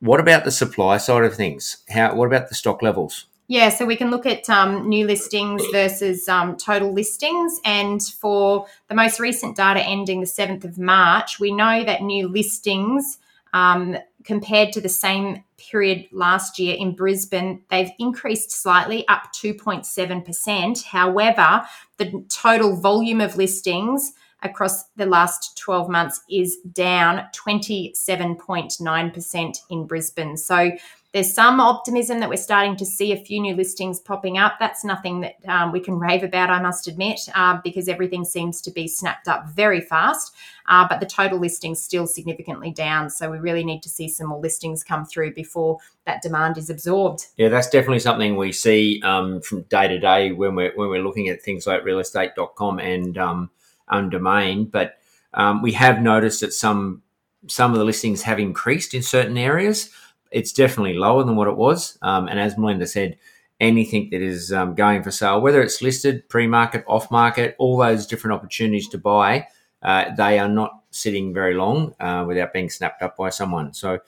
What 0.00 0.20
about 0.20 0.44
the 0.44 0.50
supply 0.50 0.98
side 0.98 1.24
of 1.24 1.34
things? 1.34 1.78
How 1.88 2.14
what 2.14 2.26
about 2.26 2.48
the 2.48 2.54
stock 2.54 2.82
levels? 2.82 3.26
Yeah, 3.48 3.68
so 3.68 3.86
we 3.86 3.94
can 3.94 4.10
look 4.10 4.26
at 4.26 4.50
um, 4.50 4.88
new 4.88 5.06
listings 5.06 5.62
versus 5.70 6.28
um, 6.28 6.56
total 6.56 6.92
listings. 6.92 7.60
And 7.64 8.02
for 8.02 8.66
the 8.88 8.94
most 8.94 9.20
recent 9.20 9.56
data 9.56 9.80
ending 9.80 10.20
the 10.20 10.26
7th 10.26 10.64
of 10.64 10.78
March, 10.78 11.38
we 11.38 11.52
know 11.52 11.84
that 11.84 12.02
new 12.02 12.26
listings 12.26 13.18
um, 13.52 13.96
compared 14.24 14.72
to 14.72 14.80
the 14.80 14.88
same 14.88 15.44
period 15.56 16.08
last 16.10 16.58
year 16.58 16.76
in 16.76 16.92
Brisbane, 16.92 17.62
they've 17.70 17.92
increased 17.98 18.50
slightly, 18.50 19.06
up 19.08 19.32
2.7%. 19.32 20.84
However, 20.84 21.62
the 21.98 22.24
total 22.28 22.76
volume 22.76 23.20
of 23.20 23.36
listings 23.36 24.12
across 24.42 24.84
the 24.96 25.06
last 25.06 25.56
12 25.56 25.88
months 25.88 26.20
is 26.30 26.58
down 26.72 27.24
27.9% 27.32 29.56
in 29.70 29.86
Brisbane. 29.86 30.36
So 30.36 30.72
there's 31.16 31.32
some 31.32 31.60
optimism 31.60 32.20
that 32.20 32.28
we're 32.28 32.36
starting 32.36 32.76
to 32.76 32.84
see 32.84 33.10
a 33.10 33.16
few 33.16 33.40
new 33.40 33.54
listings 33.54 33.98
popping 33.98 34.36
up. 34.36 34.56
That's 34.60 34.84
nothing 34.84 35.22
that 35.22 35.36
um, 35.48 35.72
we 35.72 35.80
can 35.80 35.98
rave 35.98 36.22
about, 36.22 36.50
I 36.50 36.60
must 36.60 36.88
admit, 36.88 37.20
uh, 37.34 37.58
because 37.64 37.88
everything 37.88 38.22
seems 38.22 38.60
to 38.60 38.70
be 38.70 38.86
snapped 38.86 39.26
up 39.26 39.48
very 39.48 39.80
fast. 39.80 40.34
Uh, 40.68 40.86
but 40.86 41.00
the 41.00 41.06
total 41.06 41.38
listings 41.38 41.82
still 41.82 42.06
significantly 42.06 42.70
down. 42.70 43.08
So 43.08 43.30
we 43.30 43.38
really 43.38 43.64
need 43.64 43.82
to 43.84 43.88
see 43.88 44.10
some 44.10 44.26
more 44.26 44.38
listings 44.38 44.84
come 44.84 45.06
through 45.06 45.32
before 45.32 45.78
that 46.04 46.20
demand 46.20 46.58
is 46.58 46.68
absorbed. 46.68 47.28
Yeah, 47.38 47.48
that's 47.48 47.70
definitely 47.70 48.00
something 48.00 48.36
we 48.36 48.52
see 48.52 49.00
um, 49.02 49.40
from 49.40 49.62
day 49.62 49.88
to 49.88 49.98
day 49.98 50.32
when 50.32 50.54
we're 50.54 50.76
when 50.76 50.90
we're 50.90 51.02
looking 51.02 51.30
at 51.30 51.40
things 51.40 51.66
like 51.66 51.82
realestate.com 51.82 52.78
and 52.78 53.16
um, 53.16 53.50
Undomain. 53.88 54.66
But 54.66 54.98
um, 55.32 55.62
we 55.62 55.72
have 55.72 56.02
noticed 56.02 56.42
that 56.42 56.52
some 56.52 57.00
some 57.48 57.72
of 57.72 57.78
the 57.78 57.84
listings 57.84 58.20
have 58.20 58.38
increased 58.38 58.92
in 58.92 59.02
certain 59.02 59.38
areas 59.38 59.88
it's 60.36 60.52
definitely 60.52 60.92
lower 60.92 61.24
than 61.24 61.34
what 61.34 61.48
it 61.48 61.56
was. 61.56 61.98
Um, 62.02 62.28
and 62.28 62.38
as 62.38 62.58
Melinda 62.58 62.86
said, 62.86 63.16
anything 63.58 64.10
that 64.10 64.20
is 64.20 64.52
um, 64.52 64.74
going 64.74 65.02
for 65.02 65.10
sale, 65.10 65.40
whether 65.40 65.62
it's 65.62 65.80
listed, 65.80 66.28
pre-market, 66.28 66.84
off-market, 66.86 67.56
all 67.58 67.78
those 67.78 68.06
different 68.06 68.34
opportunities 68.34 68.86
to 68.90 68.98
buy, 68.98 69.48
uh, 69.82 70.14
they 70.14 70.38
are 70.38 70.48
not 70.48 70.82
sitting 70.90 71.32
very 71.32 71.54
long 71.54 71.94
uh, 72.00 72.22
without 72.28 72.52
being 72.52 72.68
snapped 72.68 73.00
up 73.00 73.16
by 73.16 73.30
someone. 73.30 73.72
So, 73.72 74.00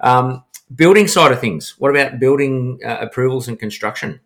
um, 0.00 0.42
building 0.74 1.06
side 1.06 1.32
of 1.32 1.40
things. 1.40 1.74
What 1.78 1.90
about 1.90 2.18
building 2.18 2.80
uh, 2.82 2.96
approvals 3.00 3.46
and 3.46 3.58
construction? 3.58 4.20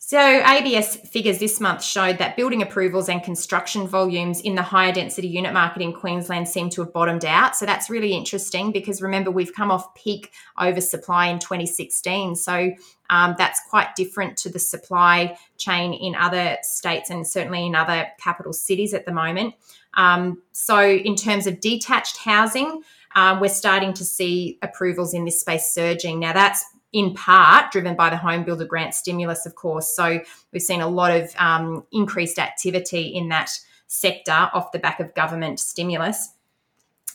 So, 0.00 0.18
ABS 0.18 0.96
figures 0.96 1.38
this 1.38 1.60
month 1.60 1.82
showed 1.82 2.18
that 2.18 2.36
building 2.36 2.62
approvals 2.62 3.08
and 3.08 3.22
construction 3.22 3.88
volumes 3.88 4.40
in 4.40 4.54
the 4.54 4.62
higher 4.62 4.92
density 4.92 5.26
unit 5.26 5.52
market 5.52 5.82
in 5.82 5.92
Queensland 5.92 6.48
seem 6.48 6.70
to 6.70 6.82
have 6.82 6.92
bottomed 6.92 7.24
out. 7.24 7.56
So, 7.56 7.66
that's 7.66 7.90
really 7.90 8.14
interesting 8.14 8.70
because 8.70 9.02
remember, 9.02 9.32
we've 9.32 9.52
come 9.52 9.72
off 9.72 9.92
peak 9.94 10.32
oversupply 10.58 11.26
in 11.26 11.40
2016. 11.40 12.36
So, 12.36 12.70
um, 13.10 13.34
that's 13.36 13.60
quite 13.68 13.96
different 13.96 14.36
to 14.38 14.50
the 14.50 14.60
supply 14.60 15.36
chain 15.56 15.92
in 15.92 16.14
other 16.14 16.56
states 16.62 17.10
and 17.10 17.26
certainly 17.26 17.66
in 17.66 17.74
other 17.74 18.06
capital 18.20 18.52
cities 18.52 18.94
at 18.94 19.04
the 19.04 19.12
moment. 19.12 19.54
Um, 19.94 20.42
so, 20.52 20.80
in 20.80 21.16
terms 21.16 21.48
of 21.48 21.60
detached 21.60 22.18
housing, 22.18 22.82
um, 23.16 23.40
we're 23.40 23.48
starting 23.48 23.94
to 23.94 24.04
see 24.04 24.58
approvals 24.62 25.12
in 25.12 25.24
this 25.24 25.40
space 25.40 25.66
surging. 25.66 26.20
Now, 26.20 26.34
that's 26.34 26.64
in 26.92 27.14
part 27.14 27.70
driven 27.70 27.94
by 27.94 28.10
the 28.10 28.16
home 28.16 28.44
builder 28.44 28.64
grant 28.64 28.94
stimulus, 28.94 29.46
of 29.46 29.54
course. 29.54 29.94
So 29.94 30.20
we've 30.52 30.62
seen 30.62 30.80
a 30.80 30.88
lot 30.88 31.10
of 31.10 31.34
um, 31.36 31.84
increased 31.92 32.38
activity 32.38 33.08
in 33.08 33.28
that 33.28 33.50
sector 33.86 34.50
off 34.52 34.72
the 34.72 34.78
back 34.78 35.00
of 35.00 35.14
government 35.14 35.60
stimulus. 35.60 36.30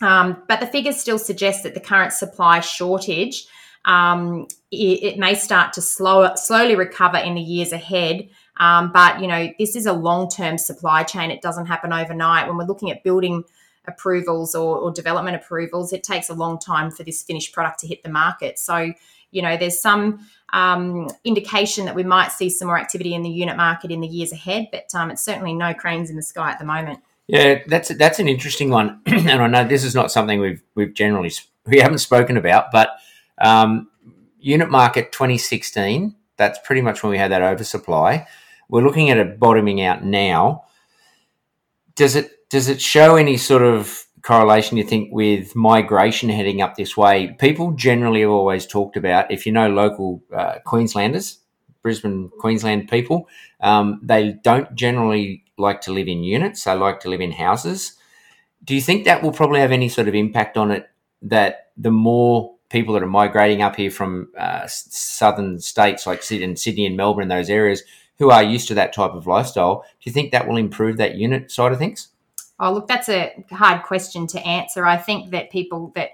Um, 0.01 0.43
but 0.47 0.59
the 0.59 0.67
figures 0.67 0.97
still 0.97 1.19
suggest 1.19 1.63
that 1.63 1.73
the 1.73 1.79
current 1.79 2.13
supply 2.13 2.59
shortage 2.59 3.47
um, 3.85 4.47
it, 4.71 5.03
it, 5.03 5.17
may 5.17 5.35
start 5.35 5.73
to 5.73 5.81
slow, 5.81 6.33
slowly 6.35 6.75
recover 6.75 7.17
in 7.17 7.35
the 7.35 7.41
years 7.41 7.73
ahead. 7.73 8.29
Um, 8.57 8.91
but 8.93 9.19
you 9.19 9.27
know, 9.27 9.51
this 9.59 9.75
is 9.75 9.85
a 9.85 9.93
long-term 9.93 10.57
supply 10.57 11.03
chain. 11.03 11.31
It 11.31 11.41
doesn't 11.41 11.65
happen 11.65 11.91
overnight. 11.91 12.47
When 12.47 12.57
we're 12.57 12.65
looking 12.65 12.91
at 12.91 13.03
building 13.03 13.43
approvals 13.85 14.55
or, 14.55 14.77
or 14.77 14.91
development 14.91 15.35
approvals, 15.35 15.91
it 15.91 16.03
takes 16.03 16.29
a 16.29 16.33
long 16.33 16.59
time 16.59 16.91
for 16.91 17.03
this 17.03 17.23
finished 17.23 17.53
product 17.53 17.79
to 17.79 17.87
hit 17.87 18.03
the 18.03 18.09
market. 18.09 18.57
So 18.57 18.93
you 19.33 19.41
know, 19.41 19.57
there's 19.57 19.79
some 19.79 20.25
um, 20.53 21.09
indication 21.23 21.85
that 21.85 21.95
we 21.95 22.03
might 22.03 22.31
see 22.31 22.49
some 22.49 22.67
more 22.67 22.77
activity 22.77 23.13
in 23.13 23.23
the 23.23 23.29
unit 23.29 23.57
market 23.57 23.91
in 23.91 24.01
the 24.01 24.07
years 24.07 24.31
ahead, 24.31 24.67
but 24.71 24.85
um, 24.93 25.11
it's 25.11 25.23
certainly 25.23 25.53
no 25.53 25.73
cranes 25.73 26.09
in 26.09 26.15
the 26.15 26.23
sky 26.23 26.51
at 26.51 26.59
the 26.59 26.65
moment. 26.65 26.99
Yeah, 27.27 27.61
that's 27.67 27.89
that's 27.95 28.19
an 28.19 28.27
interesting 28.27 28.69
one, 28.69 29.01
and 29.05 29.29
I 29.29 29.47
know 29.47 29.67
this 29.67 29.83
is 29.83 29.95
not 29.95 30.11
something 30.11 30.39
we've 30.39 30.61
we've 30.75 30.93
generally 30.93 31.31
we 31.65 31.79
haven't 31.79 31.99
spoken 31.99 32.37
about, 32.37 32.71
but 32.71 32.91
um, 33.39 33.89
unit 34.39 34.69
market 34.69 35.11
2016. 35.11 36.15
That's 36.35 36.59
pretty 36.63 36.81
much 36.81 37.01
when 37.01 37.11
we 37.11 37.17
had 37.17 37.31
that 37.31 37.41
oversupply. 37.41 38.27
We're 38.69 38.83
looking 38.83 39.09
at 39.09 39.17
it 39.17 39.39
bottoming 39.39 39.81
out 39.81 40.03
now. 40.03 40.65
Does 41.95 42.15
it 42.15 42.49
does 42.49 42.69
it 42.69 42.81
show 42.81 43.15
any 43.15 43.37
sort 43.37 43.63
of 43.63 44.05
correlation 44.23 44.77
you 44.77 44.83
think 44.83 45.09
with 45.11 45.55
migration 45.55 46.29
heading 46.29 46.61
up 46.61 46.75
this 46.75 46.97
way? 46.97 47.35
People 47.39 47.73
generally 47.73 48.21
have 48.21 48.29
always 48.31 48.65
talked 48.65 48.97
about, 48.97 49.29
if 49.31 49.45
you 49.45 49.51
know 49.51 49.69
local 49.69 50.23
uh, 50.33 50.55
Queenslanders, 50.65 51.39
Brisbane, 51.83 52.31
Queensland 52.39 52.89
people, 52.89 53.27
um, 53.59 53.99
they 54.01 54.33
don't 54.43 54.73
generally 54.73 55.43
like 55.57 55.81
to 55.81 55.93
live 55.93 56.07
in 56.07 56.23
units. 56.23 56.63
They 56.63 56.73
like 56.73 57.01
to 57.01 57.09
live 57.09 57.21
in 57.21 57.33
houses. 57.33 57.93
Do 58.63 58.73
you 58.73 58.81
think 58.81 59.03
that 59.05 59.21
will 59.21 59.33
probably 59.33 59.59
have 59.59 59.73
any 59.73 59.89
sort 59.89 60.07
of 60.07 60.15
impact 60.15 60.57
on 60.57 60.71
it? 60.71 60.89
That 61.21 61.71
the 61.77 61.91
more 61.91 62.55
people 62.69 62.93
that 62.93 63.03
are 63.03 63.07
migrating 63.07 63.61
up 63.61 63.75
here 63.75 63.91
from 63.91 64.29
uh, 64.37 64.65
southern 64.67 65.59
states 65.59 66.07
like 66.07 66.23
Sydney 66.23 66.85
and 66.85 66.97
Melbourne, 66.97 67.27
those 67.27 67.49
areas, 67.49 67.83
who 68.19 68.31
are 68.31 68.43
used 68.43 68.67
to 68.69 68.73
that 68.75 68.93
type 68.93 69.11
of 69.11 69.27
lifestyle, 69.27 69.81
do 69.81 70.09
you 70.09 70.13
think 70.13 70.31
that 70.31 70.47
will 70.47 70.57
improve 70.57 70.97
that 70.97 71.15
unit 71.15 71.51
side 71.51 71.71
of 71.71 71.77
things? 71.77 72.09
Oh, 72.63 72.71
look, 72.71 72.87
that's 72.87 73.09
a 73.09 73.43
hard 73.51 73.83
question 73.83 74.25
to 74.27 74.39
answer. 74.39 74.85
I 74.85 74.95
think 74.95 75.31
that 75.31 75.51
people 75.51 75.91
that 75.95 76.11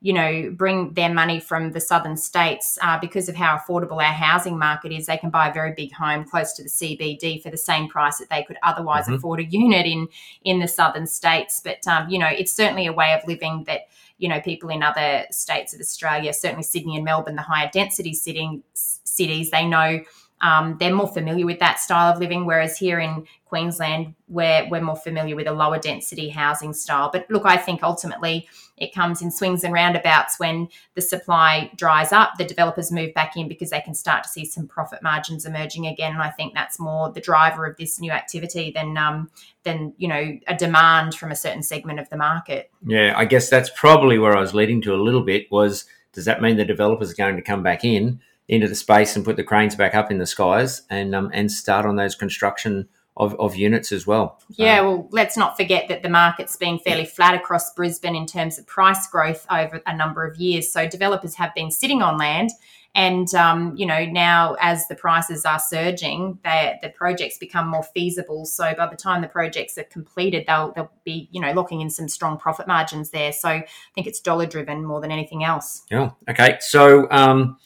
you 0.00 0.14
know 0.14 0.50
bring 0.56 0.94
their 0.94 1.12
money 1.12 1.38
from 1.38 1.72
the 1.72 1.80
southern 1.80 2.16
states 2.16 2.78
uh, 2.80 2.98
because 2.98 3.28
of 3.28 3.36
how 3.36 3.58
affordable 3.58 3.96
our 3.96 4.14
housing 4.14 4.58
market 4.58 4.92
is 4.92 5.04
they 5.04 5.18
can 5.18 5.28
buy 5.28 5.48
a 5.48 5.52
very 5.52 5.74
big 5.76 5.92
home 5.92 6.24
close 6.24 6.54
to 6.54 6.62
the 6.62 6.70
cbd 6.70 7.42
for 7.42 7.50
the 7.50 7.56
same 7.58 7.86
price 7.86 8.16
that 8.16 8.30
they 8.30 8.42
could 8.42 8.56
otherwise 8.62 9.04
mm-hmm. 9.04 9.16
afford 9.16 9.40
a 9.40 9.44
unit 9.44 9.84
in 9.84 10.08
in 10.42 10.58
the 10.58 10.66
southern 10.66 11.06
states 11.06 11.60
but 11.62 11.86
um, 11.86 12.08
you 12.08 12.18
know 12.18 12.28
it's 12.28 12.50
certainly 12.50 12.86
a 12.86 12.92
way 12.94 13.12
of 13.12 13.20
living 13.28 13.62
that 13.64 13.82
you 14.16 14.26
know 14.26 14.40
people 14.40 14.70
in 14.70 14.82
other 14.82 15.26
states 15.30 15.74
of 15.74 15.80
australia 15.80 16.32
certainly 16.32 16.62
sydney 16.62 16.96
and 16.96 17.04
melbourne 17.04 17.36
the 17.36 17.42
higher 17.42 17.68
density 17.70 18.14
sitting 18.14 18.62
cities 18.72 19.50
they 19.50 19.66
know 19.66 20.00
um, 20.40 20.76
they're 20.78 20.94
more 20.94 21.08
familiar 21.08 21.44
with 21.44 21.58
that 21.58 21.78
style 21.78 22.12
of 22.12 22.18
living. 22.18 22.46
Whereas 22.46 22.78
here 22.78 22.98
in 22.98 23.26
Queensland, 23.44 24.14
we're, 24.28 24.66
we're 24.70 24.80
more 24.80 24.96
familiar 24.96 25.36
with 25.36 25.46
a 25.46 25.52
lower 25.52 25.78
density 25.78 26.28
housing 26.28 26.72
style. 26.72 27.10
But 27.12 27.26
look, 27.30 27.44
I 27.44 27.56
think 27.56 27.82
ultimately 27.82 28.48
it 28.78 28.94
comes 28.94 29.20
in 29.20 29.30
swings 29.30 29.62
and 29.62 29.74
roundabouts 29.74 30.38
when 30.38 30.68
the 30.94 31.02
supply 31.02 31.70
dries 31.76 32.12
up, 32.12 32.38
the 32.38 32.44
developers 32.44 32.90
move 32.90 33.12
back 33.12 33.36
in 33.36 33.48
because 33.48 33.70
they 33.70 33.82
can 33.82 33.94
start 33.94 34.22
to 34.22 34.30
see 34.30 34.46
some 34.46 34.66
profit 34.66 35.02
margins 35.02 35.44
emerging 35.44 35.86
again. 35.86 36.12
And 36.12 36.22
I 36.22 36.30
think 36.30 36.54
that's 36.54 36.80
more 36.80 37.12
the 37.12 37.20
driver 37.20 37.66
of 37.66 37.76
this 37.76 38.00
new 38.00 38.10
activity 38.10 38.72
than 38.74 38.96
um, 38.96 39.30
than 39.64 39.92
you 39.98 40.08
know 40.08 40.38
a 40.46 40.56
demand 40.56 41.14
from 41.14 41.30
a 41.30 41.36
certain 41.36 41.62
segment 41.62 42.00
of 42.00 42.08
the 42.08 42.16
market. 42.16 42.70
Yeah, 42.86 43.12
I 43.14 43.26
guess 43.26 43.50
that's 43.50 43.70
probably 43.76 44.18
where 44.18 44.34
I 44.34 44.40
was 44.40 44.54
leading 44.54 44.80
to 44.82 44.94
a 44.94 44.96
little 44.96 45.22
bit 45.22 45.50
was 45.52 45.84
does 46.12 46.24
that 46.24 46.40
mean 46.40 46.56
the 46.56 46.64
developers 46.64 47.12
are 47.12 47.16
going 47.16 47.36
to 47.36 47.42
come 47.42 47.62
back 47.62 47.84
in 47.84 48.20
into 48.50 48.66
the 48.66 48.74
space 48.74 49.14
and 49.14 49.24
put 49.24 49.36
the 49.36 49.44
cranes 49.44 49.76
back 49.76 49.94
up 49.94 50.10
in 50.10 50.18
the 50.18 50.26
skies 50.26 50.82
and 50.90 51.14
um, 51.14 51.30
and 51.32 51.50
start 51.50 51.86
on 51.86 51.94
those 51.96 52.16
construction 52.16 52.88
of, 53.16 53.34
of 53.38 53.54
units 53.54 53.92
as 53.92 54.06
well. 54.06 54.40
Yeah, 54.50 54.80
well, 54.80 55.08
let's 55.12 55.36
not 55.36 55.56
forget 55.56 55.88
that 55.88 56.02
the 56.02 56.08
market's 56.08 56.56
been 56.56 56.78
fairly 56.78 57.04
flat 57.04 57.34
across 57.34 57.72
Brisbane 57.74 58.16
in 58.16 58.26
terms 58.26 58.58
of 58.58 58.66
price 58.66 59.06
growth 59.06 59.46
over 59.50 59.80
a 59.86 59.96
number 59.96 60.24
of 60.24 60.36
years. 60.36 60.72
So 60.72 60.88
developers 60.88 61.34
have 61.36 61.54
been 61.54 61.70
sitting 61.70 62.02
on 62.02 62.18
land. 62.18 62.50
And 62.92 63.32
um, 63.36 63.76
you 63.76 63.86
know 63.86 64.04
now, 64.04 64.56
as 64.60 64.88
the 64.88 64.96
prices 64.96 65.44
are 65.44 65.60
surging, 65.60 66.40
they, 66.42 66.76
the 66.82 66.88
projects 66.88 67.38
become 67.38 67.68
more 67.68 67.84
feasible. 67.84 68.46
So 68.46 68.74
by 68.76 68.88
the 68.88 68.96
time 68.96 69.22
the 69.22 69.28
projects 69.28 69.78
are 69.78 69.84
completed, 69.84 70.42
they'll 70.48 70.72
they'll 70.72 70.90
be 71.04 71.28
you 71.30 71.40
know 71.40 71.52
locking 71.52 71.82
in 71.82 71.88
some 71.88 72.08
strong 72.08 72.36
profit 72.36 72.66
margins 72.66 73.10
there. 73.10 73.30
So 73.32 73.48
I 73.48 73.66
think 73.94 74.08
it's 74.08 74.18
dollar 74.18 74.46
driven 74.46 74.84
more 74.84 75.00
than 75.00 75.12
anything 75.12 75.44
else. 75.44 75.82
Yeah. 75.88 76.10
Okay. 76.28 76.56
So 76.58 77.08
um, 77.12 77.58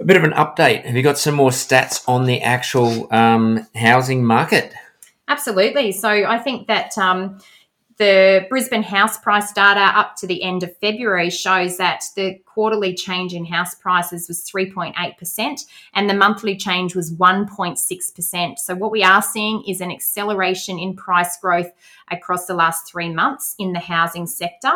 A 0.00 0.04
bit 0.04 0.16
of 0.16 0.24
an 0.24 0.32
update. 0.32 0.84
Have 0.84 0.96
you 0.96 1.02
got 1.02 1.18
some 1.18 1.34
more 1.34 1.50
stats 1.50 2.02
on 2.08 2.26
the 2.26 2.42
actual 2.42 3.12
um, 3.14 3.66
housing 3.76 4.24
market? 4.24 4.74
Absolutely. 5.28 5.92
So 5.92 6.08
I 6.08 6.38
think 6.38 6.66
that 6.66 6.98
um, 6.98 7.38
the 7.96 8.44
Brisbane 8.48 8.82
house 8.82 9.18
price 9.18 9.52
data 9.52 9.96
up 9.96 10.16
to 10.16 10.26
the 10.26 10.42
end 10.42 10.64
of 10.64 10.76
February 10.78 11.30
shows 11.30 11.76
that 11.76 12.02
the 12.16 12.38
quarterly 12.44 12.92
change 12.92 13.34
in 13.34 13.44
house 13.44 13.74
prices 13.74 14.26
was 14.26 14.42
3.8% 14.42 15.64
and 15.94 16.10
the 16.10 16.14
monthly 16.14 16.56
change 16.56 16.96
was 16.96 17.14
1.6%. 17.14 18.58
So, 18.58 18.74
what 18.74 18.90
we 18.90 19.04
are 19.04 19.22
seeing 19.22 19.62
is 19.68 19.80
an 19.80 19.92
acceleration 19.92 20.78
in 20.78 20.96
price 20.96 21.38
growth 21.38 21.70
across 22.10 22.46
the 22.46 22.54
last 22.54 22.90
three 22.90 23.10
months 23.10 23.54
in 23.58 23.72
the 23.72 23.80
housing 23.80 24.26
sector. 24.26 24.72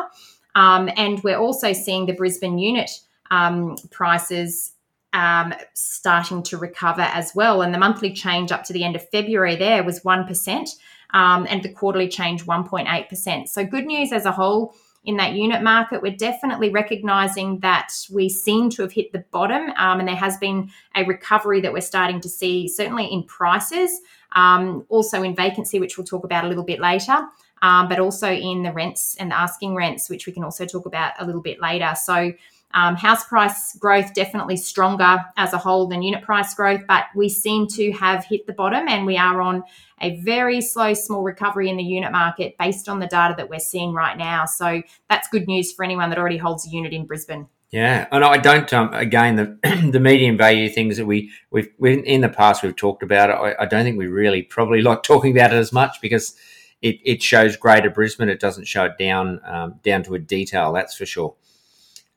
Um, 0.54 0.88
and 0.96 1.22
we're 1.24 1.38
also 1.38 1.72
seeing 1.72 2.06
the 2.06 2.14
Brisbane 2.14 2.58
unit 2.58 2.90
um, 3.30 3.76
prices 3.90 4.72
um, 5.12 5.54
starting 5.74 6.42
to 6.44 6.58
recover 6.58 7.02
as 7.02 7.34
well. 7.34 7.62
And 7.62 7.72
the 7.72 7.78
monthly 7.78 8.12
change 8.12 8.52
up 8.52 8.64
to 8.64 8.72
the 8.72 8.84
end 8.84 8.96
of 8.96 9.08
February 9.10 9.56
there 9.56 9.82
was 9.82 10.00
1%, 10.00 10.68
um, 11.14 11.46
and 11.48 11.62
the 11.62 11.72
quarterly 11.72 12.08
change 12.08 12.44
1.8%. 12.44 13.48
So, 13.48 13.64
good 13.64 13.86
news 13.86 14.12
as 14.12 14.26
a 14.26 14.32
whole 14.32 14.74
in 15.04 15.16
that 15.16 15.32
unit 15.32 15.62
market. 15.62 16.02
We're 16.02 16.16
definitely 16.16 16.70
recognizing 16.70 17.60
that 17.60 17.92
we 18.12 18.28
seem 18.28 18.68
to 18.70 18.82
have 18.82 18.92
hit 18.92 19.12
the 19.12 19.24
bottom, 19.30 19.70
um, 19.76 20.00
and 20.00 20.08
there 20.08 20.16
has 20.16 20.36
been 20.36 20.70
a 20.94 21.04
recovery 21.04 21.60
that 21.62 21.72
we're 21.72 21.80
starting 21.80 22.20
to 22.20 22.28
see, 22.28 22.68
certainly 22.68 23.06
in 23.06 23.22
prices, 23.22 24.00
um, 24.32 24.84
also 24.88 25.22
in 25.22 25.34
vacancy, 25.34 25.80
which 25.80 25.96
we'll 25.96 26.06
talk 26.06 26.24
about 26.24 26.44
a 26.44 26.48
little 26.48 26.64
bit 26.64 26.80
later. 26.80 27.26
Um, 27.60 27.88
but 27.88 27.98
also 27.98 28.30
in 28.30 28.62
the 28.62 28.72
rents 28.72 29.16
and 29.18 29.32
the 29.32 29.36
asking 29.36 29.74
rents, 29.74 30.08
which 30.08 30.28
we 30.28 30.32
can 30.32 30.44
also 30.44 30.64
talk 30.64 30.86
about 30.86 31.14
a 31.18 31.26
little 31.26 31.40
bit 31.40 31.60
later. 31.60 31.92
So, 31.96 32.32
um, 32.74 32.96
house 32.96 33.24
price 33.24 33.74
growth 33.76 34.12
definitely 34.14 34.56
stronger 34.56 35.24
as 35.36 35.52
a 35.52 35.58
whole 35.58 35.86
than 35.86 36.02
unit 36.02 36.22
price 36.22 36.54
growth, 36.54 36.82
but 36.86 37.04
we 37.14 37.28
seem 37.28 37.66
to 37.68 37.92
have 37.92 38.24
hit 38.24 38.46
the 38.46 38.52
bottom 38.52 38.88
and 38.88 39.06
we 39.06 39.16
are 39.16 39.40
on 39.40 39.62
a 40.00 40.20
very 40.20 40.60
slow, 40.60 40.94
small 40.94 41.22
recovery 41.22 41.68
in 41.68 41.76
the 41.76 41.82
unit 41.82 42.12
market 42.12 42.56
based 42.58 42.88
on 42.88 43.00
the 43.00 43.06
data 43.06 43.34
that 43.36 43.48
we're 43.48 43.58
seeing 43.58 43.92
right 43.92 44.16
now. 44.16 44.44
So 44.44 44.82
that's 45.08 45.28
good 45.28 45.46
news 45.46 45.72
for 45.72 45.84
anyone 45.84 46.10
that 46.10 46.18
already 46.18 46.36
holds 46.36 46.66
a 46.66 46.70
unit 46.70 46.92
in 46.92 47.06
Brisbane. 47.06 47.48
Yeah, 47.70 48.06
and 48.10 48.24
I 48.24 48.38
don't. 48.38 48.72
Um, 48.72 48.94
again, 48.94 49.36
the 49.36 49.90
the 49.92 50.00
median 50.00 50.38
value 50.38 50.70
things 50.70 50.96
that 50.96 51.04
we 51.04 51.30
we've, 51.50 51.68
we 51.78 52.02
in 52.02 52.22
the 52.22 52.28
past 52.30 52.62
we've 52.62 52.74
talked 52.74 53.02
about. 53.02 53.30
I, 53.30 53.54
I 53.60 53.66
don't 53.66 53.84
think 53.84 53.98
we 53.98 54.06
really 54.06 54.42
probably 54.42 54.80
like 54.82 55.02
talking 55.02 55.36
about 55.36 55.52
it 55.52 55.56
as 55.56 55.72
much 55.72 56.00
because 56.00 56.34
it, 56.80 56.98
it 57.04 57.22
shows 57.22 57.56
greater 57.56 57.90
Brisbane. 57.90 58.30
It 58.30 58.40
doesn't 58.40 58.66
show 58.66 58.86
it 58.86 58.96
down 58.98 59.40
um, 59.44 59.80
down 59.82 60.02
to 60.04 60.14
a 60.14 60.18
detail. 60.18 60.72
That's 60.72 60.96
for 60.96 61.04
sure. 61.04 61.34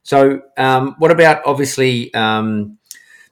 So, 0.04 0.42
um, 0.58 0.96
what 0.98 1.12
about 1.12 1.42
obviously 1.46 2.14
um, 2.14 2.78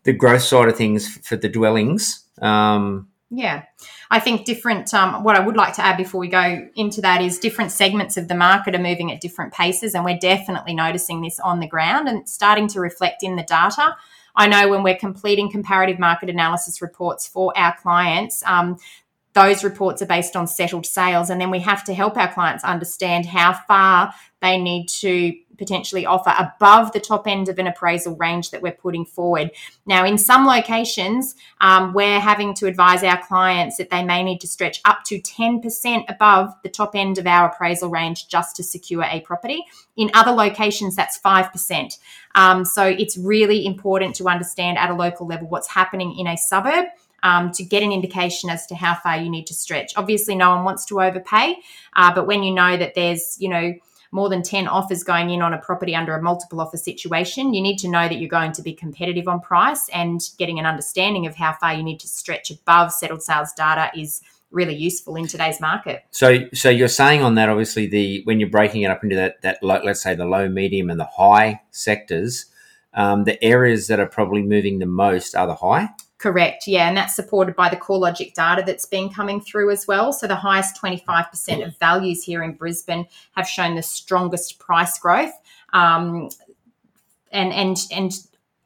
the 0.03 0.13
growth 0.13 0.43
side 0.43 0.69
of 0.69 0.77
things 0.77 1.17
for 1.17 1.35
the 1.35 1.49
dwellings? 1.49 2.25
Um, 2.41 3.09
yeah, 3.31 3.65
I 4.09 4.19
think 4.19 4.45
different. 4.45 4.91
Um, 4.93 5.23
what 5.23 5.35
I 5.35 5.39
would 5.39 5.55
like 5.55 5.75
to 5.75 5.85
add 5.85 5.97
before 5.97 6.19
we 6.19 6.27
go 6.27 6.67
into 6.75 7.01
that 7.01 7.21
is 7.21 7.37
different 7.37 7.71
segments 7.71 8.17
of 8.17 8.27
the 8.27 8.35
market 8.35 8.73
are 8.73 8.79
moving 8.79 9.11
at 9.11 9.21
different 9.21 9.53
paces, 9.53 9.93
and 9.93 10.03
we're 10.03 10.17
definitely 10.17 10.73
noticing 10.73 11.21
this 11.21 11.39
on 11.39 11.59
the 11.59 11.67
ground 11.67 12.07
and 12.07 12.27
starting 12.27 12.67
to 12.69 12.79
reflect 12.79 13.21
in 13.21 13.35
the 13.35 13.43
data. 13.43 13.95
I 14.35 14.47
know 14.47 14.69
when 14.69 14.83
we're 14.83 14.97
completing 14.97 15.51
comparative 15.51 15.99
market 15.99 16.29
analysis 16.29 16.81
reports 16.81 17.27
for 17.27 17.55
our 17.57 17.75
clients, 17.75 18.43
um, 18.45 18.77
those 19.33 19.63
reports 19.63 20.01
are 20.01 20.07
based 20.07 20.35
on 20.35 20.47
settled 20.47 20.87
sales, 20.87 21.29
and 21.29 21.39
then 21.39 21.51
we 21.51 21.59
have 21.59 21.83
to 21.83 21.93
help 21.93 22.17
our 22.17 22.33
clients 22.33 22.63
understand 22.63 23.27
how 23.27 23.53
far 23.53 24.11
they 24.41 24.57
need 24.57 24.87
to 24.87 25.35
potentially 25.59 26.05
offer 26.05 26.33
above 26.39 26.91
the 26.93 26.99
top 26.99 27.27
end 27.27 27.49
of 27.49 27.59
an 27.59 27.67
appraisal 27.67 28.15
range 28.15 28.49
that 28.49 28.63
we're 28.63 28.71
putting 28.71 29.05
forward. 29.05 29.51
Now, 29.85 30.05
in 30.05 30.17
some 30.17 30.47
locations, 30.47 31.35
um, 31.61 31.93
we're 31.93 32.19
having 32.19 32.55
to 32.55 32.65
advise 32.65 33.03
our 33.03 33.21
clients 33.21 33.77
that 33.77 33.91
they 33.91 34.03
may 34.03 34.23
need 34.23 34.41
to 34.41 34.47
stretch 34.47 34.81
up 34.85 35.03
to 35.05 35.19
10% 35.21 36.05
above 36.09 36.55
the 36.63 36.69
top 36.69 36.95
end 36.95 37.19
of 37.19 37.27
our 37.27 37.49
appraisal 37.49 37.89
range 37.89 38.27
just 38.27 38.55
to 38.55 38.63
secure 38.63 39.03
a 39.03 39.21
property. 39.21 39.63
In 39.97 40.09
other 40.13 40.31
locations, 40.31 40.95
that's 40.95 41.19
5%. 41.19 41.99
Um, 42.35 42.65
so 42.65 42.85
it's 42.85 43.17
really 43.17 43.65
important 43.65 44.15
to 44.15 44.27
understand 44.27 44.77
at 44.77 44.89
a 44.89 44.95
local 44.95 45.27
level 45.27 45.47
what's 45.47 45.67
happening 45.67 46.17
in 46.17 46.25
a 46.25 46.37
suburb. 46.37 46.85
Um, 47.21 47.51
to 47.51 47.65
get 47.65 47.83
an 47.83 47.91
indication 47.91 48.49
as 48.49 48.65
to 48.67 48.75
how 48.75 48.95
far 48.95 49.17
you 49.17 49.29
need 49.29 49.45
to 49.47 49.53
stretch. 49.53 49.91
Obviously, 49.97 50.35
no 50.35 50.51
one 50.51 50.63
wants 50.63 50.85
to 50.85 51.01
overpay, 51.01 51.57
uh, 51.97 52.15
but 52.15 52.27
when 52.27 52.43
you 52.43 52.53
know 52.53 52.77
that 52.77 52.95
there's, 52.95 53.35
you 53.41 53.49
know, 53.49 53.73
more 54.11 54.29
than 54.29 54.41
10 54.41 54.67
offers 54.67 55.03
going 55.03 55.29
in 55.29 55.41
on 55.41 55.53
a 55.53 55.57
property 55.57 55.95
under 55.95 56.15
a 56.15 56.21
multiple 56.21 56.61
offer 56.61 56.77
situation, 56.77 57.53
you 57.53 57.61
need 57.61 57.77
to 57.77 57.87
know 57.87 58.07
that 58.07 58.19
you're 58.19 58.29
going 58.29 58.51
to 58.53 58.61
be 58.61 58.73
competitive 58.73 59.27
on 59.27 59.39
price 59.39 59.87
and 59.93 60.21
getting 60.37 60.59
an 60.59 60.65
understanding 60.65 61.27
of 61.27 61.35
how 61.35 61.53
far 61.53 61.73
you 61.73 61.83
need 61.83 61.99
to 61.99 62.07
stretch 62.07 62.49
above 62.49 62.91
settled 62.91 63.21
sales 63.21 63.53
data 63.53 63.91
is 63.97 64.21
really 64.51 64.75
useful 64.75 65.15
in 65.15 65.27
today's 65.27 65.61
market. 65.61 66.03
So, 66.11 66.47
so 66.53 66.69
you're 66.69 66.87
saying 66.87 67.21
on 67.21 67.35
that, 67.35 67.49
obviously, 67.49 67.87
the 67.87 68.21
when 68.23 68.39
you're 68.39 68.49
breaking 68.49 68.81
it 68.81 68.91
up 68.91 69.03
into 69.03 69.15
that 69.15 69.41
that 69.43 69.61
low, 69.61 69.79
let's 69.83 70.01
say 70.01 70.15
the 70.15 70.25
low, 70.25 70.49
medium, 70.49 70.89
and 70.89 70.99
the 70.99 71.05
high 71.05 71.61
sectors, 71.71 72.45
um, 72.93 73.25
the 73.25 73.41
areas 73.43 73.87
that 73.87 73.99
are 73.99 74.07
probably 74.07 74.41
moving 74.41 74.79
the 74.79 74.85
most 74.85 75.35
are 75.35 75.47
the 75.47 75.55
high. 75.55 75.89
Correct, 76.19 76.67
yeah, 76.67 76.89
and 76.89 76.97
that's 76.97 77.15
supported 77.15 77.55
by 77.55 77.69
the 77.69 77.77
CoreLogic 77.77 78.33
data 78.33 78.61
that's 78.65 78.85
been 78.85 79.09
coming 79.09 79.39
through 79.39 79.71
as 79.71 79.87
well. 79.87 80.11
So 80.11 80.27
the 80.27 80.35
highest 80.35 80.79
25% 80.81 81.65
of 81.65 81.77
values 81.79 82.23
here 82.23 82.43
in 82.43 82.53
Brisbane 82.53 83.07
have 83.37 83.47
shown 83.47 83.75
the 83.75 83.81
strongest 83.81 84.59
price 84.59 84.99
growth. 84.99 85.31
Um, 85.71 86.29
and 87.31 87.53
and 87.53 87.77
and 87.91 88.11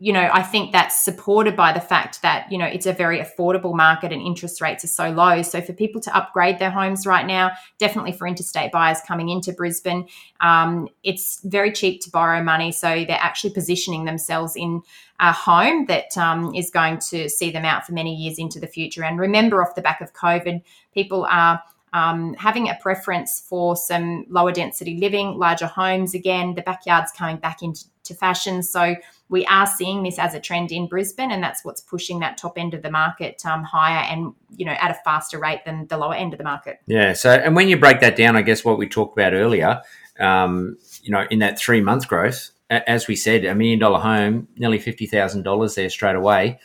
you 0.04 0.12
know, 0.12 0.30
I 0.34 0.42
think 0.42 0.74
that's 0.74 1.02
supported 1.02 1.56
by 1.56 1.72
the 1.72 1.80
fact 1.80 2.24
that, 2.24 2.52
you 2.52 2.58
know, 2.58 2.66
it's 2.66 2.86
a 2.86 2.92
very 2.92 3.20
affordable 3.20 3.74
market 3.74 4.12
and 4.12 4.22
interest 4.22 4.60
rates 4.60 4.84
are 4.84 4.88
so 4.90 5.10
low. 5.12 5.42
So 5.44 5.62
for 5.62 5.72
people 5.72 6.02
to 6.02 6.14
upgrade 6.14 6.60
their 6.60 6.72
homes 6.72 7.08
right 7.08 7.26
now, 7.26 7.52
definitely 7.78 8.12
for 8.12 8.28
interstate 8.28 8.74
buyers 8.74 9.00
coming 9.08 9.30
into 9.30 9.54
Brisbane, 9.54 10.10
um, 10.42 10.90
it's 11.04 11.40
very 11.46 11.72
cheap 11.72 12.02
to 12.02 12.10
borrow 12.10 12.44
money. 12.44 12.74
So 12.74 13.06
they're 13.08 13.18
actually 13.18 13.54
positioning 13.54 14.04
themselves 14.04 14.58
in 14.58 14.82
a 15.22 15.32
home 15.32 15.86
that 15.86 16.18
um, 16.18 16.54
is 16.54 16.70
going 16.70 17.00
to 17.12 17.30
see 17.30 17.50
them 17.50 17.64
out 17.64 17.86
for 17.86 17.94
many 17.94 18.14
years 18.14 18.38
into 18.38 18.60
the 18.60 18.68
future. 18.68 19.06
And 19.06 19.18
remember, 19.18 19.64
off 19.64 19.74
the 19.74 19.82
back 19.82 20.02
of 20.02 20.12
COVID, 20.12 20.64
people 20.94 21.26
are 21.30 21.64
um, 21.94 22.34
having 22.34 22.68
a 22.68 22.78
preference 22.82 23.40
for 23.48 23.78
some 23.78 24.26
lower 24.28 24.52
density 24.52 24.98
living, 24.98 25.38
larger 25.38 25.68
homes 25.68 26.14
again, 26.14 26.56
the 26.56 26.62
backyard's 26.62 27.14
coming 27.14 27.38
back 27.38 27.64
into 27.64 27.86
fashion. 28.12 28.62
So 28.62 28.96
we 29.30 29.46
are 29.46 29.66
seeing 29.66 30.04
this 30.04 30.20
as 30.20 30.34
a 30.34 30.40
trend 30.40 30.72
in 30.72 30.88
Brisbane, 30.88 31.32
and 31.32 31.42
that's 31.42 31.64
what's 31.64 31.82
pushing 31.82 32.20
that 32.20 32.38
top 32.38 32.58
end 32.58 32.74
of 32.74 32.82
the 32.82 32.92
market 32.92 33.42
um, 33.46 33.64
higher 33.64 34.04
and 34.12 34.34
you 34.56 34.66
know 34.66 34.74
at 34.74 34.92
a 34.92 34.96
faster 35.06 35.40
rate 35.40 35.64
than 35.66 35.88
the 35.88 35.98
lower 35.98 36.14
end 36.14 36.34
of 36.34 36.38
the 36.38 36.44
market. 36.44 36.80
Yeah. 36.86 37.14
So, 37.14 37.32
and 37.32 37.56
when 37.56 37.70
you 37.70 37.78
break 37.78 38.02
that 38.02 38.16
down, 38.16 38.36
I 38.36 38.42
guess 38.42 38.66
what 38.66 38.78
we 38.78 38.88
talked 38.88 39.18
about 39.18 39.34
earlier, 39.34 39.82
um, 40.20 40.78
you 41.02 41.12
know, 41.12 41.26
in 41.32 41.40
that 41.40 41.58
three 41.58 41.82
month 41.82 42.08
growth, 42.08 42.52
as 42.70 43.08
we 43.08 43.16
said, 43.16 43.46
a 43.46 43.56
million 43.56 43.80
dollar 43.80 44.00
home, 44.00 44.48
nearly 44.58 44.80
fifty 44.80 45.06
thousand 45.06 45.44
dollars 45.44 45.76
there 45.76 45.90
straight 45.90 46.16
away. 46.16 46.60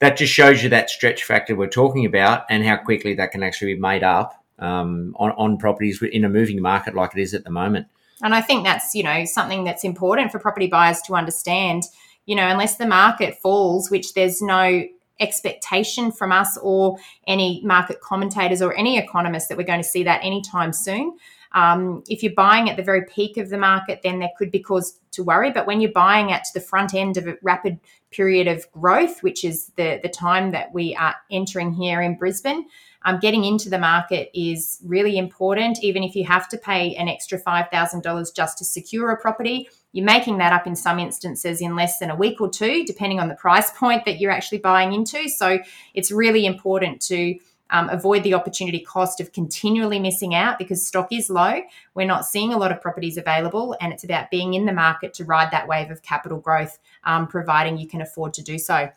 That 0.00 0.16
just 0.16 0.32
shows 0.32 0.62
you 0.62 0.70
that 0.70 0.88
stretch 0.88 1.24
factor 1.24 1.54
we're 1.54 1.68
talking 1.68 2.06
about, 2.06 2.44
and 2.50 2.64
how 2.64 2.76
quickly 2.76 3.14
that 3.14 3.32
can 3.32 3.42
actually 3.42 3.74
be 3.74 3.80
made 3.80 4.02
up 4.02 4.44
um, 4.58 5.14
on, 5.18 5.32
on 5.32 5.58
properties 5.58 6.02
in 6.02 6.24
a 6.24 6.28
moving 6.28 6.60
market 6.62 6.94
like 6.94 7.16
it 7.16 7.20
is 7.20 7.34
at 7.34 7.44
the 7.44 7.50
moment. 7.50 7.86
And 8.22 8.34
I 8.34 8.40
think 8.40 8.64
that's, 8.64 8.94
you 8.94 9.02
know, 9.02 9.24
something 9.24 9.64
that's 9.64 9.84
important 9.84 10.32
for 10.32 10.38
property 10.38 10.66
buyers 10.66 11.00
to 11.02 11.14
understand. 11.14 11.84
You 12.26 12.36
know, 12.36 12.46
unless 12.46 12.76
the 12.76 12.86
market 12.86 13.38
falls, 13.40 13.90
which 13.90 14.14
there's 14.14 14.40
no 14.42 14.84
expectation 15.20 16.10
from 16.10 16.32
us 16.32 16.58
or 16.62 16.98
any 17.26 17.60
market 17.64 18.00
commentators 18.00 18.62
or 18.62 18.74
any 18.74 18.98
economists 18.98 19.48
that 19.48 19.58
we're 19.58 19.64
going 19.64 19.82
to 19.82 19.88
see 19.88 20.02
that 20.04 20.20
anytime 20.24 20.72
soon. 20.72 21.16
Um, 21.52 22.04
if 22.08 22.22
you're 22.22 22.34
buying 22.34 22.70
at 22.70 22.76
the 22.76 22.82
very 22.82 23.04
peak 23.06 23.36
of 23.36 23.50
the 23.50 23.58
market, 23.58 24.00
then 24.02 24.18
there 24.20 24.30
could 24.38 24.50
be 24.50 24.60
cause 24.60 25.00
to 25.12 25.24
worry. 25.24 25.50
But 25.50 25.66
when 25.66 25.80
you're 25.80 25.92
buying 25.92 26.32
at 26.32 26.44
the 26.54 26.60
front 26.60 26.94
end 26.94 27.16
of 27.16 27.26
a 27.26 27.36
rapid 27.42 27.80
period 28.10 28.46
of 28.46 28.70
growth, 28.72 29.22
which 29.22 29.44
is 29.44 29.72
the, 29.76 30.00
the 30.02 30.08
time 30.08 30.52
that 30.52 30.72
we 30.72 30.94
are 30.94 31.16
entering 31.30 31.72
here 31.72 32.00
in 32.00 32.16
Brisbane, 32.16 32.66
um, 33.04 33.18
getting 33.18 33.44
into 33.44 33.70
the 33.70 33.78
market 33.78 34.30
is 34.34 34.78
really 34.84 35.16
important. 35.16 35.82
Even 35.82 36.02
if 36.02 36.14
you 36.14 36.24
have 36.24 36.48
to 36.48 36.58
pay 36.58 36.94
an 36.96 37.08
extra 37.08 37.40
$5,000 37.40 38.34
just 38.34 38.58
to 38.58 38.64
secure 38.64 39.10
a 39.10 39.16
property, 39.16 39.68
you're 39.92 40.04
making 40.04 40.38
that 40.38 40.52
up 40.52 40.66
in 40.66 40.76
some 40.76 40.98
instances 40.98 41.60
in 41.60 41.74
less 41.74 41.98
than 41.98 42.10
a 42.10 42.16
week 42.16 42.40
or 42.40 42.48
two, 42.48 42.84
depending 42.84 43.18
on 43.18 43.28
the 43.28 43.34
price 43.34 43.70
point 43.76 44.04
that 44.04 44.20
you're 44.20 44.30
actually 44.30 44.58
buying 44.58 44.92
into. 44.92 45.28
So 45.28 45.58
it's 45.94 46.12
really 46.12 46.46
important 46.46 47.00
to 47.02 47.36
um, 47.70 47.88
avoid 47.88 48.22
the 48.22 48.34
opportunity 48.34 48.80
cost 48.80 49.20
of 49.20 49.32
continually 49.32 49.98
missing 49.98 50.34
out 50.34 50.58
because 50.58 50.86
stock 50.86 51.08
is 51.12 51.30
low. 51.30 51.60
We're 51.94 52.06
not 52.06 52.26
seeing 52.26 52.52
a 52.52 52.58
lot 52.58 52.72
of 52.72 52.80
properties 52.80 53.16
available, 53.16 53.76
and 53.80 53.92
it's 53.92 54.04
about 54.04 54.30
being 54.30 54.54
in 54.54 54.66
the 54.66 54.72
market 54.72 55.14
to 55.14 55.24
ride 55.24 55.50
that 55.52 55.68
wave 55.68 55.90
of 55.90 56.02
capital 56.02 56.38
growth, 56.38 56.78
um, 57.04 57.26
providing 57.26 57.78
you 57.78 57.88
can 57.88 58.00
afford 58.00 58.34
to 58.34 58.42
do 58.42 58.58
so. 58.58 58.90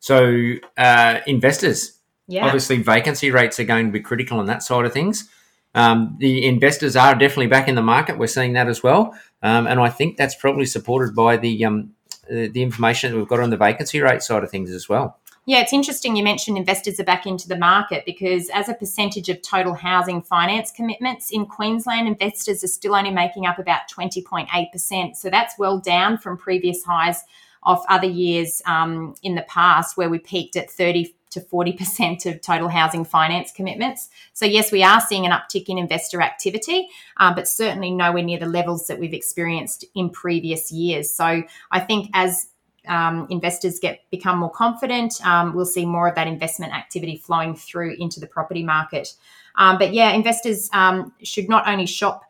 So, 0.00 0.54
uh, 0.76 1.20
investors, 1.26 1.98
yeah. 2.26 2.46
Obviously, 2.46 2.78
vacancy 2.78 3.30
rates 3.30 3.60
are 3.60 3.64
going 3.64 3.86
to 3.86 3.92
be 3.92 4.00
critical 4.00 4.38
on 4.38 4.46
that 4.46 4.62
side 4.62 4.86
of 4.86 4.92
things. 4.92 5.28
Um, 5.74 6.16
the 6.18 6.46
investors 6.46 6.96
are 6.96 7.14
definitely 7.14 7.48
back 7.48 7.68
in 7.68 7.74
the 7.74 7.82
market. 7.82 8.16
We're 8.16 8.28
seeing 8.28 8.52
that 8.54 8.68
as 8.68 8.82
well, 8.82 9.14
um, 9.42 9.66
and 9.66 9.80
I 9.80 9.90
think 9.90 10.16
that's 10.16 10.34
probably 10.34 10.66
supported 10.66 11.14
by 11.14 11.36
the 11.36 11.64
um, 11.64 11.94
uh, 12.30 12.48
the 12.52 12.62
information 12.62 13.12
that 13.12 13.18
we've 13.18 13.28
got 13.28 13.40
on 13.40 13.50
the 13.50 13.56
vacancy 13.56 14.00
rate 14.00 14.22
side 14.22 14.42
of 14.42 14.50
things 14.50 14.70
as 14.70 14.88
well. 14.88 15.18
Yeah, 15.46 15.60
it's 15.60 15.74
interesting 15.74 16.16
you 16.16 16.24
mentioned 16.24 16.56
investors 16.56 16.98
are 16.98 17.04
back 17.04 17.26
into 17.26 17.48
the 17.48 17.58
market 17.58 18.04
because, 18.06 18.48
as 18.48 18.70
a 18.70 18.74
percentage 18.74 19.28
of 19.28 19.42
total 19.42 19.74
housing 19.74 20.22
finance 20.22 20.70
commitments 20.70 21.30
in 21.30 21.44
Queensland, 21.44 22.08
investors 22.08 22.64
are 22.64 22.68
still 22.68 22.94
only 22.94 23.10
making 23.10 23.44
up 23.44 23.58
about 23.58 23.82
20.8%. 23.94 25.16
So 25.16 25.28
that's 25.28 25.58
well 25.58 25.78
down 25.78 26.16
from 26.16 26.38
previous 26.38 26.82
highs 26.82 27.24
of 27.62 27.84
other 27.90 28.06
years 28.06 28.62
um, 28.66 29.14
in 29.22 29.34
the 29.34 29.42
past 29.42 29.98
where 29.98 30.08
we 30.08 30.18
peaked 30.18 30.56
at 30.56 30.70
30 30.70 31.14
to 31.30 31.40
40% 31.40 32.26
of 32.26 32.40
total 32.40 32.68
housing 32.68 33.04
finance 33.04 33.52
commitments. 33.52 34.08
So, 34.32 34.46
yes, 34.46 34.72
we 34.72 34.82
are 34.82 35.00
seeing 35.00 35.26
an 35.26 35.32
uptick 35.32 35.68
in 35.68 35.76
investor 35.76 36.22
activity, 36.22 36.88
um, 37.18 37.34
but 37.34 37.48
certainly 37.48 37.90
nowhere 37.90 38.22
near 38.22 38.38
the 38.38 38.46
levels 38.46 38.86
that 38.86 38.98
we've 38.98 39.12
experienced 39.12 39.84
in 39.94 40.08
previous 40.08 40.72
years. 40.72 41.12
So, 41.12 41.42
I 41.70 41.80
think 41.80 42.08
as 42.14 42.46
um, 42.88 43.26
investors 43.30 43.78
get 43.78 44.00
become 44.10 44.38
more 44.38 44.50
confident, 44.50 45.14
um, 45.24 45.54
we'll 45.54 45.66
see 45.66 45.86
more 45.86 46.08
of 46.08 46.14
that 46.14 46.26
investment 46.26 46.72
activity 46.72 47.16
flowing 47.16 47.54
through 47.54 47.96
into 47.98 48.20
the 48.20 48.26
property 48.26 48.62
market. 48.62 49.14
Um, 49.56 49.78
but 49.78 49.92
yeah, 49.92 50.10
investors 50.12 50.68
um, 50.72 51.12
should 51.22 51.48
not 51.48 51.68
only 51.68 51.86
shop 51.86 52.24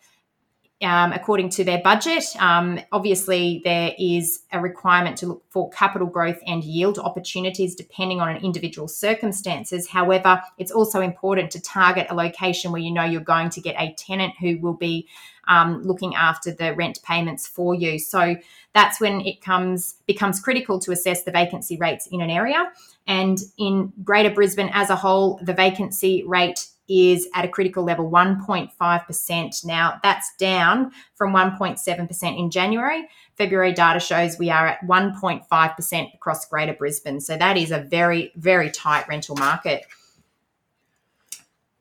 um, 0.84 1.12
according 1.12 1.48
to 1.48 1.64
their 1.64 1.80
budget. 1.80 2.24
Um, 2.38 2.78
obviously, 2.92 3.62
there 3.64 3.92
is 3.98 4.42
a 4.52 4.60
requirement 4.60 5.16
to 5.18 5.26
look 5.26 5.44
for 5.48 5.70
capital 5.70 6.06
growth 6.06 6.38
and 6.46 6.62
yield 6.62 6.98
opportunities 6.98 7.74
depending 7.74 8.20
on 8.20 8.28
an 8.28 8.44
individual 8.44 8.86
circumstances. 8.86 9.88
However, 9.88 10.42
it's 10.58 10.70
also 10.70 11.00
important 11.00 11.50
to 11.52 11.60
target 11.60 12.08
a 12.10 12.14
location 12.14 12.70
where 12.70 12.82
you 12.82 12.92
know 12.92 13.04
you're 13.04 13.22
going 13.22 13.50
to 13.50 13.60
get 13.60 13.74
a 13.78 13.94
tenant 13.94 14.34
who 14.38 14.58
will 14.58 14.74
be 14.74 15.08
um, 15.48 15.82
looking 15.82 16.14
after 16.14 16.52
the 16.52 16.74
rent 16.74 17.00
payments 17.02 17.46
for 17.46 17.74
you. 17.74 17.98
So 17.98 18.36
that's 18.74 19.00
when 19.00 19.20
it 19.22 19.40
comes 19.40 19.94
becomes 20.06 20.40
critical 20.40 20.78
to 20.80 20.92
assess 20.92 21.22
the 21.22 21.30
vacancy 21.30 21.76
rates 21.76 22.08
in 22.10 22.20
an 22.20 22.30
area. 22.30 22.70
And 23.06 23.38
in 23.58 23.92
Greater 24.02 24.30
Brisbane 24.30 24.70
as 24.72 24.90
a 24.90 24.96
whole, 24.96 25.38
the 25.42 25.54
vacancy 25.54 26.24
rate 26.26 26.66
is 26.88 27.28
at 27.34 27.44
a 27.44 27.48
critical 27.48 27.84
level 27.84 28.10
1.5%. 28.10 29.64
Now, 29.64 30.00
that's 30.02 30.34
down 30.36 30.92
from 31.14 31.32
1.7% 31.32 32.38
in 32.38 32.50
January. 32.50 33.08
February 33.36 33.72
data 33.72 34.00
shows 34.00 34.38
we 34.38 34.50
are 34.50 34.66
at 34.66 34.80
1.5% 34.82 36.14
across 36.14 36.46
Greater 36.46 36.74
Brisbane. 36.74 37.20
So 37.20 37.36
that 37.36 37.56
is 37.56 37.70
a 37.70 37.80
very, 37.80 38.32
very 38.36 38.70
tight 38.70 39.08
rental 39.08 39.36
market. 39.36 39.84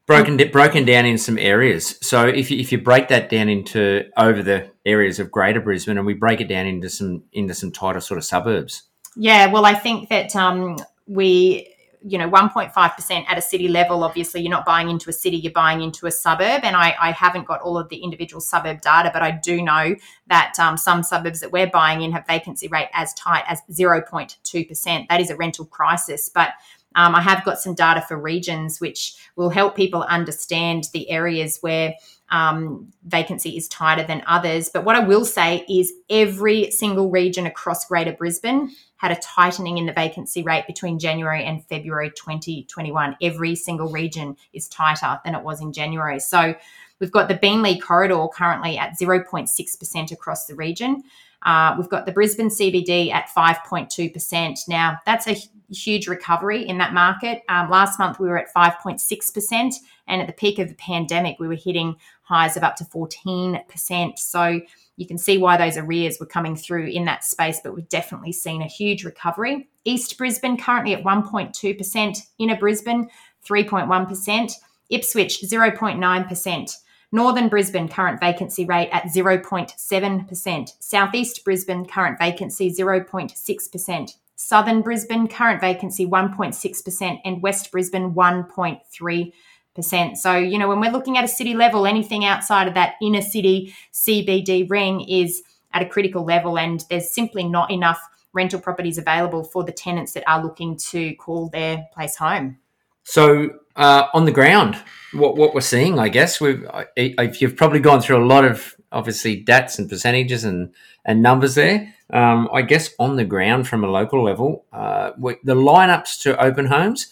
Broken, 0.06 0.38
broken 0.52 0.84
down 0.84 1.06
in 1.06 1.18
some 1.18 1.38
areas. 1.38 1.98
So 2.02 2.28
if 2.28 2.52
you, 2.52 2.60
if 2.60 2.72
you 2.72 2.82
break 2.82 3.08
that 3.08 3.30
down 3.30 3.48
into 3.48 4.10
over 4.18 4.44
the 4.44 4.70
areas 4.86 5.20
of 5.20 5.32
Greater 5.32 5.62
Brisbane, 5.62 5.98
and 5.98 6.06
we 6.06 6.14
break 6.14 6.42
it 6.42 6.50
down 6.50 6.66
into 6.66 6.90
some 6.90 7.24
into 7.32 7.54
some 7.54 7.72
tighter 7.72 8.02
sort 8.02 8.18
of 8.18 8.26
suburbs. 8.26 8.84
Yeah, 9.16 9.48
well, 9.48 9.66
I 9.66 9.76
think 9.76 10.10
that 10.10 10.36
um, 10.36 10.78
we 11.08 11.73
you 12.06 12.18
know 12.18 12.30
1.5% 12.30 13.26
at 13.28 13.38
a 13.38 13.42
city 13.42 13.68
level 13.68 14.04
obviously 14.04 14.42
you're 14.42 14.52
not 14.52 14.66
buying 14.66 14.90
into 14.90 15.10
a 15.10 15.14
city 15.14 15.38
you're 15.38 15.54
buying 15.54 15.82
into 15.82 16.06
a 16.06 16.12
suburb. 16.12 16.62
And 16.64 16.76
i, 16.76 16.96
I 17.02 17.12
haven't 17.12 17.48
got 17.48 17.62
all 17.62 17.78
of 17.78 17.90
the 17.90 17.98
individual 17.98 18.42
suburb 18.42 18.82
data 18.82 19.10
but 19.14 19.22
i 19.22 19.32
do 19.32 19.62
know 19.62 19.96
that 20.28 20.54
um, 20.60 20.78
some 20.78 21.04
suburbs 21.04 21.40
that 21.40 21.52
we're 21.52 21.70
buying 21.70 22.02
in 22.02 22.12
have 22.12 22.26
vacancy 22.28 22.68
rate 22.68 22.90
as 22.94 23.14
tight 23.14 23.44
as 23.48 23.62
0.2% 23.72 25.08
that 25.08 25.22
is 25.22 25.30
a 25.30 25.36
rental 25.36 25.66
crisis. 25.66 26.30
But 26.34 26.50
um, 26.96 27.16
I 27.16 27.22
have 27.22 27.44
got 27.44 27.60
some 27.60 27.76
data 27.76 28.02
for 28.08 28.18
regions 28.18 28.80
which 28.80 29.16
will 29.36 29.50
help 29.50 29.76
people 29.76 30.04
understand 30.04 30.86
the 30.94 31.10
areas 31.10 31.58
where 31.62 31.96
um, 32.30 32.92
vacancy 33.06 33.56
is 33.56 33.68
tighter 33.68 34.04
than 34.04 34.24
others. 34.26 34.70
But 34.74 34.86
what 34.86 34.96
I 34.96 35.06
will 35.06 35.24
say 35.24 35.66
is 35.70 35.94
every 36.10 36.72
single 36.72 37.12
region 37.12 37.46
across 37.46 37.86
Greater 37.86 38.14
Brisbane 38.14 38.72
had 38.98 39.12
a 39.12 39.22
tightening 39.22 39.78
in 39.78 39.86
the 39.86 39.94
vacancy 39.94 40.42
rate 40.42 40.66
between 40.66 40.98
January 40.98 41.44
and 41.44 41.64
February 41.68 42.10
2021. 42.10 43.18
Every 43.22 43.56
single 43.56 43.92
region 43.92 44.36
is 44.54 44.68
tighter 44.68 45.20
than 45.24 45.36
it 45.36 45.44
was 45.44 45.62
in 45.62 45.74
January. 45.74 46.20
So 46.20 46.56
we've 47.00 47.12
got 47.12 47.28
the 47.28 47.36
Beenleigh 47.36 47.82
corridor 47.82 48.28
currently 48.34 48.78
at 48.78 48.98
0.6% 49.00 50.12
across 50.12 50.46
the 50.46 50.56
region. 50.56 51.04
Uh, 51.44 51.76
we've 51.78 51.90
got 51.90 52.06
the 52.06 52.12
Brisbane 52.12 52.50
CBD 52.50 53.12
at 53.12 53.30
5.2%. 53.30 54.68
Now, 54.68 54.98
that's 55.06 55.28
a 55.28 55.36
huge 55.70 56.08
recovery 56.08 56.68
in 56.68 56.78
that 56.78 56.94
market. 56.94 57.44
Um, 57.50 57.70
last 57.70 58.00
month, 58.00 58.20
we 58.20 58.28
were 58.28 58.38
at 58.38 58.54
5.6%. 58.54 59.74
And 60.08 60.22
at 60.22 60.28
the 60.28 60.34
peak 60.34 60.60
of 60.60 60.70
the 60.70 60.76
pandemic, 60.76 61.38
we 61.40 61.48
were 61.48 61.56
hitting 61.56 61.96
highs 62.22 62.58
of 62.58 62.64
up 62.64 62.76
to 62.78 62.86
14%. 62.86 64.18
So 64.20 64.62
you 64.96 65.08
can 65.08 65.18
see 65.18 65.38
why 65.38 65.58
those 65.58 65.78
arrears 65.78 66.18
were 66.20 66.26
coming 66.26 66.56
through 66.56 66.88
in 66.88 67.06
that 67.06 67.24
space, 67.24 67.60
but 67.64 67.76
we've 67.76 67.90
definitely 67.90 68.32
seen 68.32 68.62
a 68.62 68.68
huge 68.68 69.04
recovery. 69.04 69.70
East 69.86 70.18
Brisbane 70.18 70.58
currently 70.58 70.94
at 70.94 71.04
1.2%, 71.04 72.18
Inner 72.38 72.58
Brisbane 72.58 73.10
3.1%, 73.46 74.54
Ipswich 74.90 75.42
0.9%. 75.42 76.78
Northern 77.14 77.48
Brisbane 77.48 77.88
current 77.88 78.20
vacancy 78.20 78.66
rate 78.66 78.90
at 78.92 79.04
0.7%. 79.04 80.70
Southeast 80.80 81.46
Brisbane 81.46 81.86
current 81.86 82.18
vacancy 82.18 82.74
0.6%. 82.74 84.10
Southern 84.36 84.82
Brisbane 84.82 85.28
current 85.28 85.62
vacancy 85.62 86.08
1.6% 86.08 87.22
and 87.24 87.44
West 87.44 87.72
Brisbane 87.72 88.16
1.3%. 88.16 90.18
So, 90.18 90.36
you 90.36 90.58
know, 90.58 90.68
when 90.68 90.80
we're 90.80 90.92
looking 90.92 91.20
at 91.20 91.24
a 91.24 91.28
city 91.28 91.54
level, 91.54 91.86
anything 91.86 92.26
outside 92.26 92.68
of 92.68 92.74
that 92.74 92.96
inner 93.00 93.22
city 93.22 93.76
CBD 93.94 94.68
ring 94.68 95.02
is 95.02 95.44
at 95.72 95.84
a 95.84 95.88
critical 95.88 96.26
level 96.26 96.58
and 96.58 96.84
there's 96.90 97.12
simply 97.12 97.44
not 97.44 97.70
enough 97.70 98.02
rental 98.34 98.60
properties 98.60 98.98
available 98.98 99.44
for 99.44 99.64
the 99.64 99.72
tenants 99.72 100.14
that 100.14 100.28
are 100.28 100.42
looking 100.42 100.76
to 100.78 101.14
call 101.18 101.50
their 101.50 101.88
place 101.94 102.16
home. 102.16 102.58
So, 103.04 103.52
uh, 103.76 104.08
on 104.14 104.26
the 104.26 104.32
ground, 104.32 104.78
what 105.14 105.36
what 105.36 105.54
we're 105.54 105.62
seeing, 105.62 106.00
I 106.00 106.10
guess, 106.10 106.40
we've 106.42 106.66
if 106.96 107.42
you've 107.42 107.56
probably 107.56 107.80
gone 107.80 108.02
through 108.02 108.24
a 108.24 108.26
lot 108.26 108.46
of 108.46 108.76
obviously 108.92 109.36
DATs 109.38 109.80
and 109.80 109.90
percentages 109.90 110.44
and 110.44 110.74
and 111.06 111.22
numbers 111.22 111.56
there. 111.56 111.94
Um, 112.12 112.50
I 112.54 112.62
guess 112.62 112.94
on 113.00 113.16
the 113.16 113.26
ground 113.26 113.68
from 113.68 113.84
a 113.84 113.88
local 113.88 114.24
level, 114.24 114.66
uh, 114.72 115.12
the 115.44 115.56
lineups 115.56 116.22
to 116.22 116.40
open 116.42 116.68
homes, 116.68 117.08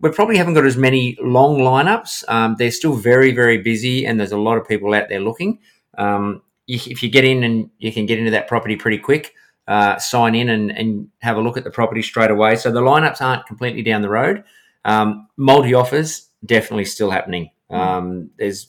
we 0.00 0.10
probably 0.10 0.36
haven't 0.36 0.54
got 0.54 0.66
as 0.66 0.76
many 0.76 1.16
long 1.20 1.58
lineups. 1.58 2.24
Um, 2.28 2.56
they're 2.58 2.70
still 2.70 2.94
very 2.94 3.32
very 3.32 3.58
busy, 3.58 4.06
and 4.06 4.18
there's 4.18 4.32
a 4.32 4.38
lot 4.38 4.58
of 4.58 4.66
people 4.66 4.94
out 4.94 5.08
there 5.08 5.20
looking. 5.20 5.60
Um, 5.96 6.42
if 6.66 7.02
you 7.02 7.10
get 7.10 7.24
in 7.24 7.42
and 7.42 7.70
you 7.78 7.92
can 7.92 8.06
get 8.06 8.18
into 8.18 8.30
that 8.30 8.46
property 8.46 8.76
pretty 8.76 8.98
quick, 8.98 9.34
uh, 9.66 9.98
sign 9.98 10.34
in 10.34 10.48
and, 10.48 10.70
and 10.70 11.08
have 11.20 11.36
a 11.36 11.40
look 11.40 11.56
at 11.56 11.64
the 11.64 11.70
property 11.70 12.02
straight 12.02 12.30
away. 12.30 12.56
So 12.56 12.70
the 12.70 12.80
lineups 12.80 13.20
aren't 13.20 13.46
completely 13.46 13.82
down 13.82 14.02
the 14.02 14.08
road. 14.08 14.44
Um, 14.84 15.28
multi 15.36 15.74
offers 15.74 16.28
definitely 16.44 16.86
still 16.86 17.10
happening. 17.10 17.50
Hmm. 17.68 17.76
Um, 17.76 18.30
there's 18.38 18.68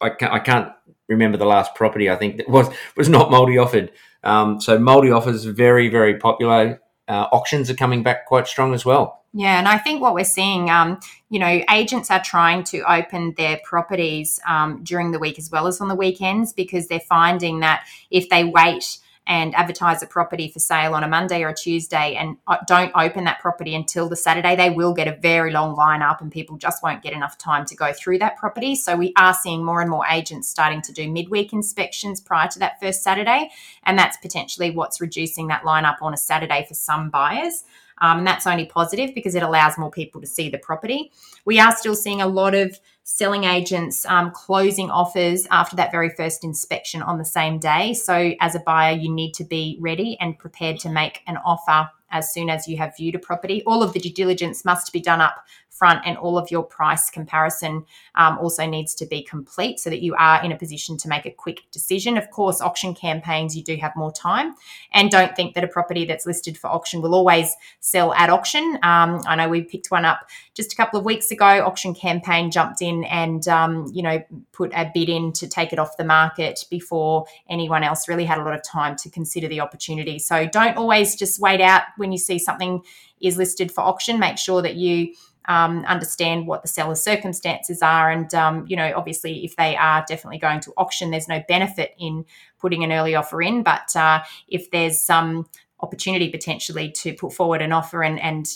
I 0.00 0.10
can't, 0.10 0.32
I 0.32 0.38
can't 0.38 0.72
remember 1.08 1.36
the 1.36 1.46
last 1.46 1.74
property 1.74 2.08
I 2.08 2.16
think 2.16 2.38
that 2.38 2.48
was 2.48 2.68
was 2.96 3.08
not 3.08 3.30
multi 3.30 3.58
offered. 3.58 3.92
Um, 4.22 4.60
so 4.60 4.78
multi 4.78 5.10
offers 5.10 5.44
very 5.44 5.88
very 5.88 6.18
popular. 6.18 6.80
Uh, 7.08 7.26
auctions 7.32 7.68
are 7.68 7.74
coming 7.74 8.04
back 8.04 8.26
quite 8.26 8.46
strong 8.46 8.72
as 8.72 8.84
well. 8.84 9.20
Yeah, 9.32 9.58
and 9.58 9.68
I 9.68 9.78
think 9.78 10.00
what 10.00 10.14
we're 10.14 10.24
seeing, 10.24 10.70
um, 10.70 10.98
you 11.28 11.38
know, 11.38 11.62
agents 11.70 12.10
are 12.10 12.22
trying 12.22 12.64
to 12.64 12.80
open 12.92 13.34
their 13.36 13.60
properties 13.62 14.40
um, 14.46 14.82
during 14.82 15.12
the 15.12 15.20
week 15.20 15.38
as 15.38 15.50
well 15.50 15.68
as 15.68 15.80
on 15.80 15.88
the 15.88 15.94
weekends 15.94 16.52
because 16.52 16.88
they're 16.88 16.98
finding 16.98 17.60
that 17.60 17.86
if 18.10 18.28
they 18.28 18.44
wait 18.44 18.98
and 19.26 19.54
advertise 19.54 20.02
a 20.02 20.06
property 20.06 20.50
for 20.50 20.58
sale 20.58 20.94
on 20.94 21.04
a 21.04 21.08
Monday 21.08 21.42
or 21.42 21.48
a 21.50 21.54
Tuesday 21.54 22.16
and 22.16 22.36
uh, 22.46 22.56
don't 22.66 22.90
open 22.96 23.24
that 23.24 23.38
property 23.38 23.74
until 23.74 24.08
the 24.08 24.16
Saturday, 24.16 24.56
they 24.56 24.70
will 24.70 24.92
get 24.92 25.06
a 25.06 25.16
very 25.20 25.52
long 25.52 25.76
lineup 25.76 26.20
and 26.20 26.32
people 26.32 26.56
just 26.56 26.82
won't 26.82 27.02
get 27.02 27.12
enough 27.12 27.38
time 27.38 27.64
to 27.66 27.76
go 27.76 27.92
through 27.92 28.18
that 28.18 28.36
property. 28.36 28.74
So 28.74 28.96
we 28.96 29.12
are 29.16 29.34
seeing 29.34 29.64
more 29.64 29.80
and 29.80 29.90
more 29.90 30.04
agents 30.10 30.48
starting 30.48 30.82
to 30.82 30.92
do 30.92 31.08
midweek 31.10 31.52
inspections 31.52 32.20
prior 32.20 32.48
to 32.48 32.58
that 32.58 32.80
first 32.80 33.02
Saturday. 33.02 33.50
And 33.84 33.98
that's 33.98 34.16
potentially 34.16 34.70
what's 34.70 35.00
reducing 35.00 35.48
that 35.48 35.62
lineup 35.62 35.96
on 36.02 36.12
a 36.14 36.16
Saturday 36.18 36.64
for 36.66 36.74
some 36.74 37.10
buyers. 37.10 37.64
Um, 38.00 38.18
and 38.18 38.26
that's 38.26 38.46
only 38.46 38.66
positive 38.66 39.14
because 39.14 39.34
it 39.34 39.42
allows 39.42 39.76
more 39.76 39.90
people 39.90 40.20
to 40.22 40.26
see 40.26 40.48
the 40.48 40.58
property. 40.58 41.12
We 41.44 41.60
are 41.60 41.76
still 41.76 41.94
seeing 41.94 42.22
a 42.22 42.26
lot 42.26 42.54
of 42.54 42.80
selling 43.12 43.42
agents 43.42 44.06
um, 44.06 44.30
closing 44.30 44.88
offers 44.88 45.46
after 45.50 45.74
that 45.74 45.90
very 45.90 46.10
first 46.10 46.44
inspection 46.44 47.02
on 47.02 47.18
the 47.18 47.24
same 47.24 47.58
day. 47.58 47.92
So, 47.92 48.34
as 48.40 48.54
a 48.54 48.60
buyer, 48.60 48.96
you 48.96 49.12
need 49.12 49.34
to 49.34 49.44
be 49.44 49.76
ready 49.80 50.16
and 50.20 50.38
prepared 50.38 50.78
to 50.80 50.88
make 50.88 51.20
an 51.26 51.36
offer 51.38 51.90
as 52.12 52.32
soon 52.32 52.48
as 52.48 52.68
you 52.68 52.76
have 52.76 52.96
viewed 52.96 53.16
a 53.16 53.18
property. 53.18 53.62
All 53.66 53.82
of 53.82 53.92
the 53.92 54.00
due 54.00 54.12
diligence 54.12 54.64
must 54.64 54.92
be 54.92 55.00
done 55.00 55.20
up 55.20 55.44
front 55.80 56.00
and 56.04 56.18
all 56.18 56.36
of 56.36 56.50
your 56.50 56.62
price 56.62 57.08
comparison 57.08 57.84
um, 58.14 58.38
also 58.38 58.66
needs 58.66 58.94
to 58.94 59.06
be 59.06 59.22
complete 59.22 59.80
so 59.80 59.88
that 59.88 60.02
you 60.02 60.14
are 60.16 60.44
in 60.44 60.52
a 60.52 60.58
position 60.58 60.98
to 60.98 61.08
make 61.08 61.24
a 61.24 61.30
quick 61.30 61.62
decision. 61.72 62.18
Of 62.18 62.30
course, 62.30 62.60
auction 62.60 62.94
campaigns, 62.94 63.56
you 63.56 63.64
do 63.64 63.76
have 63.76 63.96
more 63.96 64.12
time. 64.12 64.54
And 64.92 65.10
don't 65.10 65.34
think 65.34 65.54
that 65.54 65.64
a 65.64 65.68
property 65.68 66.04
that's 66.04 66.26
listed 66.26 66.58
for 66.58 66.68
auction 66.68 67.00
will 67.00 67.14
always 67.14 67.56
sell 67.80 68.12
at 68.12 68.28
auction. 68.28 68.78
Um, 68.82 69.22
I 69.26 69.34
know 69.36 69.48
we 69.48 69.62
picked 69.62 69.90
one 69.90 70.04
up 70.04 70.28
just 70.52 70.74
a 70.74 70.76
couple 70.76 70.98
of 70.98 71.06
weeks 71.06 71.30
ago. 71.30 71.46
Auction 71.46 71.94
campaign 71.94 72.50
jumped 72.50 72.82
in 72.82 73.04
and, 73.04 73.48
um, 73.48 73.90
you 73.94 74.02
know, 74.02 74.22
put 74.52 74.70
a 74.74 74.90
bid 74.92 75.08
in 75.08 75.32
to 75.32 75.48
take 75.48 75.72
it 75.72 75.78
off 75.78 75.96
the 75.96 76.04
market 76.04 76.66
before 76.70 77.24
anyone 77.48 77.82
else 77.82 78.06
really 78.06 78.26
had 78.26 78.36
a 78.36 78.44
lot 78.44 78.54
of 78.54 78.62
time 78.62 78.96
to 78.96 79.08
consider 79.08 79.48
the 79.48 79.60
opportunity. 79.60 80.18
So 80.18 80.46
don't 80.46 80.76
always 80.76 81.16
just 81.16 81.40
wait 81.40 81.62
out 81.62 81.84
when 81.96 82.12
you 82.12 82.18
see 82.18 82.38
something 82.38 82.82
is 83.20 83.36
listed 83.36 83.70
for 83.70 83.82
auction. 83.82 84.18
Make 84.18 84.38
sure 84.38 84.62
that 84.62 84.76
you 84.76 85.14
um, 85.46 85.84
understand 85.86 86.46
what 86.46 86.62
the 86.62 86.68
seller's 86.68 87.02
circumstances 87.02 87.82
are. 87.82 88.10
And, 88.10 88.32
um, 88.34 88.66
you 88.68 88.76
know, 88.76 88.92
obviously, 88.96 89.44
if 89.44 89.56
they 89.56 89.76
are 89.76 90.04
definitely 90.06 90.38
going 90.38 90.60
to 90.60 90.72
auction, 90.76 91.10
there's 91.10 91.28
no 91.28 91.42
benefit 91.48 91.94
in 91.98 92.24
putting 92.58 92.84
an 92.84 92.92
early 92.92 93.14
offer 93.14 93.42
in. 93.42 93.62
But 93.62 93.94
uh, 93.96 94.22
if 94.48 94.70
there's 94.70 95.00
some 95.00 95.46
opportunity 95.82 96.28
potentially 96.28 96.90
to 96.90 97.14
put 97.14 97.32
forward 97.32 97.62
an 97.62 97.72
offer 97.72 98.02
and, 98.02 98.20
and 98.20 98.46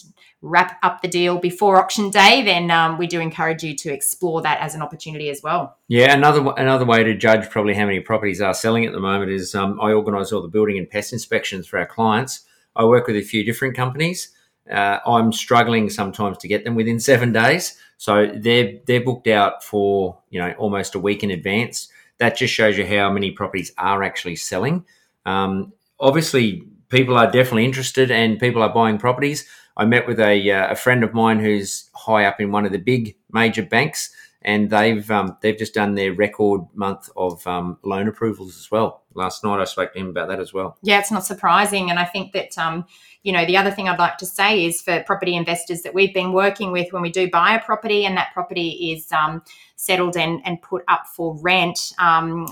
wrap 0.43 0.79
up 0.83 1.01
the 1.01 1.09
deal 1.09 1.39
before 1.39 1.81
auction 1.81 2.11
day, 2.11 2.43
then 2.43 2.71
um, 2.71 2.99
we 2.99 3.07
do 3.07 3.19
encourage 3.19 3.63
you 3.63 3.75
to 3.75 3.93
explore 3.93 4.43
that 4.43 4.61
as 4.61 4.75
an 4.75 4.83
opportunity 4.83 5.31
as 5.31 5.41
well. 5.43 5.79
Yeah, 5.89 6.15
another 6.15 6.53
another 6.59 6.85
way 6.85 7.03
to 7.03 7.15
judge 7.15 7.49
probably 7.49 7.75
how 7.75 7.87
many 7.87 8.01
properties 8.01 8.43
are 8.43 8.53
selling 8.53 8.85
at 8.85 8.93
the 8.93 9.01
moment 9.01 9.31
is 9.31 9.55
um, 9.55 9.81
I 9.81 9.93
organise 9.93 10.33
all 10.33 10.43
the 10.43 10.49
building 10.49 10.77
and 10.77 10.89
pest 10.89 11.13
inspections 11.13 11.67
for 11.67 11.79
our 11.79 11.87
clients. 11.87 12.43
I 12.77 12.85
work 12.85 13.07
with 13.07 13.17
a 13.17 13.23
few 13.23 13.45
different 13.45 13.75
companies. 13.75 14.31
Uh, 14.71 14.99
I'm 15.07 15.33
struggling 15.33 15.91
sometimes 15.91 16.39
to 16.39 16.49
get 16.49 16.65
them 16.65 16.75
within 16.75 16.99
seven 16.99 17.33
days, 17.33 17.79
so 17.99 18.31
they're 18.35 18.79
they're 18.87 19.05
booked 19.05 19.29
out 19.29 19.63
for 19.63 20.19
you 20.31 20.41
know 20.41 20.55
almost 20.59 20.95
a 20.95 20.99
week 20.99 21.23
in 21.23 21.31
advance. 21.31 21.89
That 22.19 22.37
just 22.37 22.55
shows 22.55 22.79
you 22.79 22.87
how 22.87 23.11
many 23.11 23.31
properties 23.31 23.73
are 23.77 24.03
actually 24.03 24.37
selling. 24.37 24.85
Um, 25.27 25.73
obviously, 25.99 26.65
people 26.89 27.17
are 27.17 27.31
definitely 27.31 27.65
interested 27.65 28.11
and 28.11 28.39
people 28.39 28.63
are 28.63 28.73
buying 28.73 28.99
properties. 28.99 29.47
I 29.77 29.85
met 29.85 30.07
with 30.07 30.21
a, 30.21 30.51
uh, 30.51 30.73
a 30.73 30.77
friend 30.77 31.03
of 31.03 31.13
mine 31.13 31.41
who's 31.41 31.91
high 31.95 32.25
up 32.25 32.41
in 32.41 32.53
one 32.53 32.65
of 32.65 32.73
the 32.73 32.79
big 32.79 33.17
major 33.35 33.63
banks, 33.63 34.11
and 34.41 34.71
they've 34.71 35.11
um, 35.11 35.37
they've 35.43 35.59
just 35.59 35.75
done 35.75 35.95
their 35.95 36.15
record 36.15 36.63
month 36.75 37.11
of 37.17 37.47
um, 37.47 37.79
loan 37.83 38.09
approvals 38.09 38.57
as 38.57 38.71
well. 38.71 39.03
Last 39.13 39.45
night 39.45 39.61
I 39.61 39.65
spoke 39.65 39.93
to 39.93 39.99
him 39.99 40.09
about 40.09 40.29
that 40.29 40.41
as 40.41 40.55
well. 40.55 40.79
Yeah, 40.83 41.01
it's 41.01 41.11
not 41.11 41.27
surprising, 41.27 41.91
and 41.91 41.99
I 41.99 42.05
think 42.05 42.33
that 42.33 42.57
um, 42.57 42.87
you 43.25 43.33
know, 43.33 43.47
the 43.47 43.57
other 43.57 43.71
thing 43.71 43.89
I'd 43.89 43.99
like 43.99 44.19
to 44.19 44.27
say 44.27 44.65
is 44.65 44.83
for 44.83 45.03
property 45.03 45.35
investors 45.35 45.81
that 45.83 45.95
we've 45.95 46.13
been 46.13 46.33
working 46.33 46.73
with 46.73 46.93
when 46.93 47.03
we 47.03 47.11
do 47.11 47.29
buy 47.29 47.55
a 47.55 47.61
property 47.61 48.05
and 48.05 48.17
that 48.19 48.33
property 48.35 48.93
is 48.93 49.11
um, 49.13 49.43
settled 49.77 50.17
and, 50.17 50.43
and 50.45 50.61
put 50.61 50.85
up 50.89 51.07
for 51.07 51.35
rent. 51.41 51.95
Um, 51.99 52.47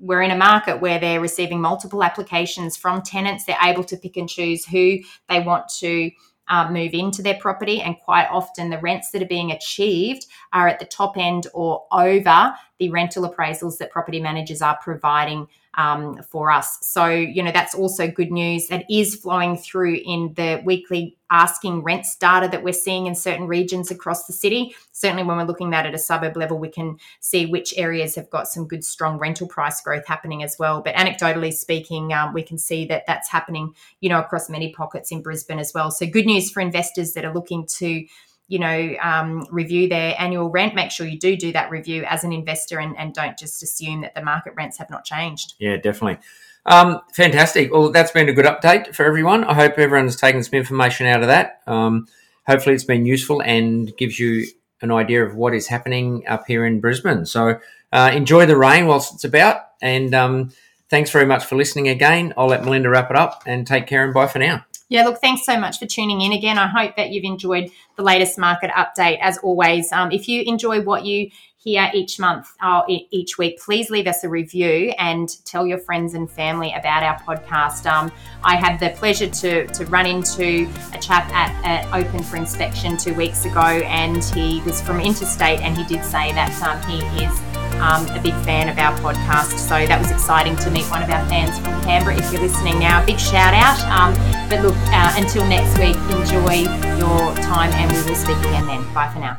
we're 0.00 0.22
in 0.22 0.32
a 0.32 0.36
market 0.36 0.80
where 0.80 0.98
they're 0.98 1.20
receiving 1.20 1.60
multiple 1.60 2.02
applications 2.02 2.76
from 2.76 3.00
tenants. 3.02 3.44
They're 3.44 3.56
able 3.62 3.84
to 3.84 3.96
pick 3.96 4.16
and 4.16 4.28
choose 4.28 4.66
who 4.66 4.98
they 5.28 5.40
want 5.40 5.68
to 5.78 6.10
um, 6.48 6.72
move 6.72 6.92
into 6.92 7.22
their 7.22 7.38
property. 7.38 7.80
And 7.80 7.96
quite 8.04 8.28
often, 8.30 8.70
the 8.70 8.78
rents 8.78 9.10
that 9.10 9.22
are 9.22 9.26
being 9.26 9.52
achieved 9.52 10.26
are 10.52 10.68
at 10.68 10.78
the 10.78 10.84
top 10.84 11.16
end 11.16 11.46
or 11.54 11.86
over 11.92 12.54
the 12.78 12.90
rental 12.90 13.28
appraisals 13.28 13.78
that 13.78 13.90
property 13.90 14.20
managers 14.20 14.62
are 14.62 14.78
providing 14.82 15.46
um, 15.78 16.20
for 16.24 16.50
us. 16.50 16.76
So, 16.82 17.06
you 17.06 17.40
know, 17.40 17.52
that's 17.52 17.74
also 17.74 18.08
good 18.08 18.32
news 18.32 18.66
that 18.66 18.84
is 18.90 19.14
flowing 19.14 19.56
through 19.56 20.00
in 20.04 20.34
the 20.34 20.60
weekly 20.64 21.16
asking 21.30 21.82
rents 21.82 22.16
data 22.16 22.48
that 22.48 22.64
we're 22.64 22.72
seeing 22.72 23.06
in 23.06 23.14
certain 23.14 23.46
regions 23.46 23.90
across 23.90 24.26
the 24.26 24.32
city. 24.32 24.74
Certainly, 24.90 25.22
when 25.22 25.36
we're 25.36 25.44
looking 25.44 25.72
at 25.72 25.86
at 25.86 25.94
a 25.94 25.98
suburb 25.98 26.36
level, 26.36 26.58
we 26.58 26.68
can 26.68 26.98
see 27.20 27.46
which 27.46 27.72
areas 27.76 28.16
have 28.16 28.28
got 28.28 28.48
some 28.48 28.66
good, 28.66 28.84
strong 28.84 29.18
rental 29.18 29.46
price 29.46 29.80
growth 29.80 30.06
happening 30.06 30.42
as 30.42 30.56
well. 30.58 30.82
But 30.82 30.96
anecdotally 30.96 31.52
speaking, 31.52 32.12
um, 32.12 32.34
we 32.34 32.42
can 32.42 32.58
see 32.58 32.84
that 32.86 33.04
that's 33.06 33.28
happening, 33.30 33.72
you 34.00 34.08
know, 34.08 34.18
across 34.18 34.50
many 34.50 34.72
pockets 34.72 35.12
in 35.12 35.22
Brisbane 35.22 35.60
as 35.60 35.72
well. 35.72 35.92
So, 35.92 36.06
good 36.06 36.26
news 36.26 36.50
for 36.50 36.60
investors 36.60 37.12
that 37.12 37.24
are 37.24 37.32
looking 37.32 37.66
to 37.78 38.04
you 38.48 38.58
know, 38.58 38.94
um, 39.00 39.46
review 39.50 39.88
their 39.88 40.14
annual 40.18 40.50
rent. 40.50 40.74
Make 40.74 40.90
sure 40.90 41.06
you 41.06 41.18
do 41.18 41.36
do 41.36 41.52
that 41.52 41.70
review 41.70 42.04
as 42.04 42.24
an 42.24 42.32
investor 42.32 42.80
and, 42.80 42.96
and 42.98 43.14
don't 43.14 43.38
just 43.38 43.62
assume 43.62 44.00
that 44.00 44.14
the 44.14 44.22
market 44.22 44.54
rents 44.56 44.78
have 44.78 44.90
not 44.90 45.04
changed. 45.04 45.54
Yeah, 45.58 45.76
definitely. 45.76 46.18
Um, 46.66 47.00
fantastic. 47.12 47.72
Well, 47.72 47.92
that's 47.92 48.10
been 48.10 48.28
a 48.28 48.32
good 48.32 48.46
update 48.46 48.94
for 48.94 49.04
everyone. 49.04 49.44
I 49.44 49.54
hope 49.54 49.78
everyone's 49.78 50.16
taken 50.16 50.42
some 50.42 50.58
information 50.58 51.06
out 51.06 51.20
of 51.20 51.28
that. 51.28 51.60
Um, 51.66 52.08
hopefully, 52.46 52.74
it's 52.74 52.84
been 52.84 53.06
useful 53.06 53.42
and 53.42 53.94
gives 53.96 54.18
you 54.18 54.46
an 54.80 54.90
idea 54.90 55.24
of 55.24 55.34
what 55.34 55.54
is 55.54 55.68
happening 55.68 56.26
up 56.26 56.46
here 56.46 56.64
in 56.64 56.80
Brisbane. 56.80 57.26
So, 57.26 57.58
uh, 57.92 58.10
enjoy 58.14 58.46
the 58.46 58.56
rain 58.56 58.86
whilst 58.86 59.14
it's 59.14 59.24
about. 59.24 59.62
And 59.80 60.14
um, 60.14 60.50
thanks 60.88 61.10
very 61.10 61.26
much 61.26 61.44
for 61.44 61.56
listening 61.56 61.88
again. 61.88 62.34
I'll 62.36 62.48
let 62.48 62.64
Melinda 62.64 62.88
wrap 62.88 63.10
it 63.10 63.16
up 63.16 63.42
and 63.46 63.66
take 63.66 63.86
care 63.86 64.04
and 64.04 64.12
bye 64.12 64.26
for 64.26 64.38
now. 64.38 64.64
Yeah, 64.88 65.04
look, 65.04 65.18
thanks 65.20 65.44
so 65.44 65.58
much 65.60 65.78
for 65.78 65.86
tuning 65.86 66.22
in 66.22 66.32
again. 66.32 66.56
I 66.58 66.66
hope 66.66 66.96
that 66.96 67.10
you've 67.10 67.24
enjoyed 67.24 67.70
the 67.96 68.02
latest 68.02 68.38
market 68.38 68.70
update. 68.70 69.18
As 69.20 69.36
always, 69.38 69.92
um, 69.92 70.10
if 70.10 70.28
you 70.28 70.42
enjoy 70.46 70.80
what 70.80 71.04
you 71.04 71.30
hear 71.58 71.90
each 71.92 72.18
month 72.18 72.50
or 72.62 72.90
uh, 72.90 72.98
each 73.10 73.36
week, 73.36 73.60
please 73.60 73.90
leave 73.90 74.06
us 74.06 74.24
a 74.24 74.28
review 74.28 74.94
and 74.98 75.28
tell 75.44 75.66
your 75.66 75.78
friends 75.78 76.14
and 76.14 76.30
family 76.30 76.72
about 76.72 77.02
our 77.02 77.18
podcast. 77.20 77.84
Um, 77.84 78.10
I 78.42 78.56
had 78.56 78.80
the 78.80 78.90
pleasure 78.98 79.28
to, 79.28 79.66
to 79.66 79.84
run 79.86 80.06
into 80.06 80.66
a 80.94 80.98
chap 80.98 81.30
at, 81.34 81.52
at, 81.64 81.92
Open 81.92 82.22
for 82.22 82.36
Inspection 82.36 82.96
two 82.96 83.12
weeks 83.12 83.44
ago, 83.44 83.60
and 83.60 84.24
he 84.24 84.62
was 84.62 84.80
from 84.80 85.00
interstate, 85.00 85.60
and 85.60 85.76
he 85.76 85.84
did 85.84 86.04
say 86.04 86.32
that 86.32 86.62
um, 86.62 86.80
he 86.90 86.98
is 87.24 87.57
um, 87.80 88.06
a 88.16 88.20
big 88.22 88.34
fan 88.44 88.68
of 88.68 88.78
our 88.78 88.96
podcast. 88.98 89.58
So 89.58 89.86
that 89.86 89.98
was 89.98 90.10
exciting 90.10 90.56
to 90.56 90.70
meet 90.70 90.84
one 90.90 91.02
of 91.02 91.10
our 91.10 91.24
fans 91.28 91.58
from 91.58 91.80
Canberra. 91.82 92.16
If 92.16 92.32
you're 92.32 92.42
listening 92.42 92.78
now, 92.78 93.02
a 93.02 93.06
big 93.06 93.18
shout 93.18 93.54
out. 93.54 93.78
Um, 93.90 94.14
but 94.48 94.62
look, 94.62 94.76
uh, 94.92 95.14
until 95.16 95.46
next 95.46 95.78
week, 95.78 95.96
enjoy 96.10 96.68
your 96.98 97.34
time 97.42 97.72
and 97.72 97.90
we 97.92 97.98
will 98.08 98.16
speak 98.16 98.38
again 98.38 98.66
then. 98.66 98.82
Bye 98.94 99.10
for 99.12 99.20
now. 99.20 99.38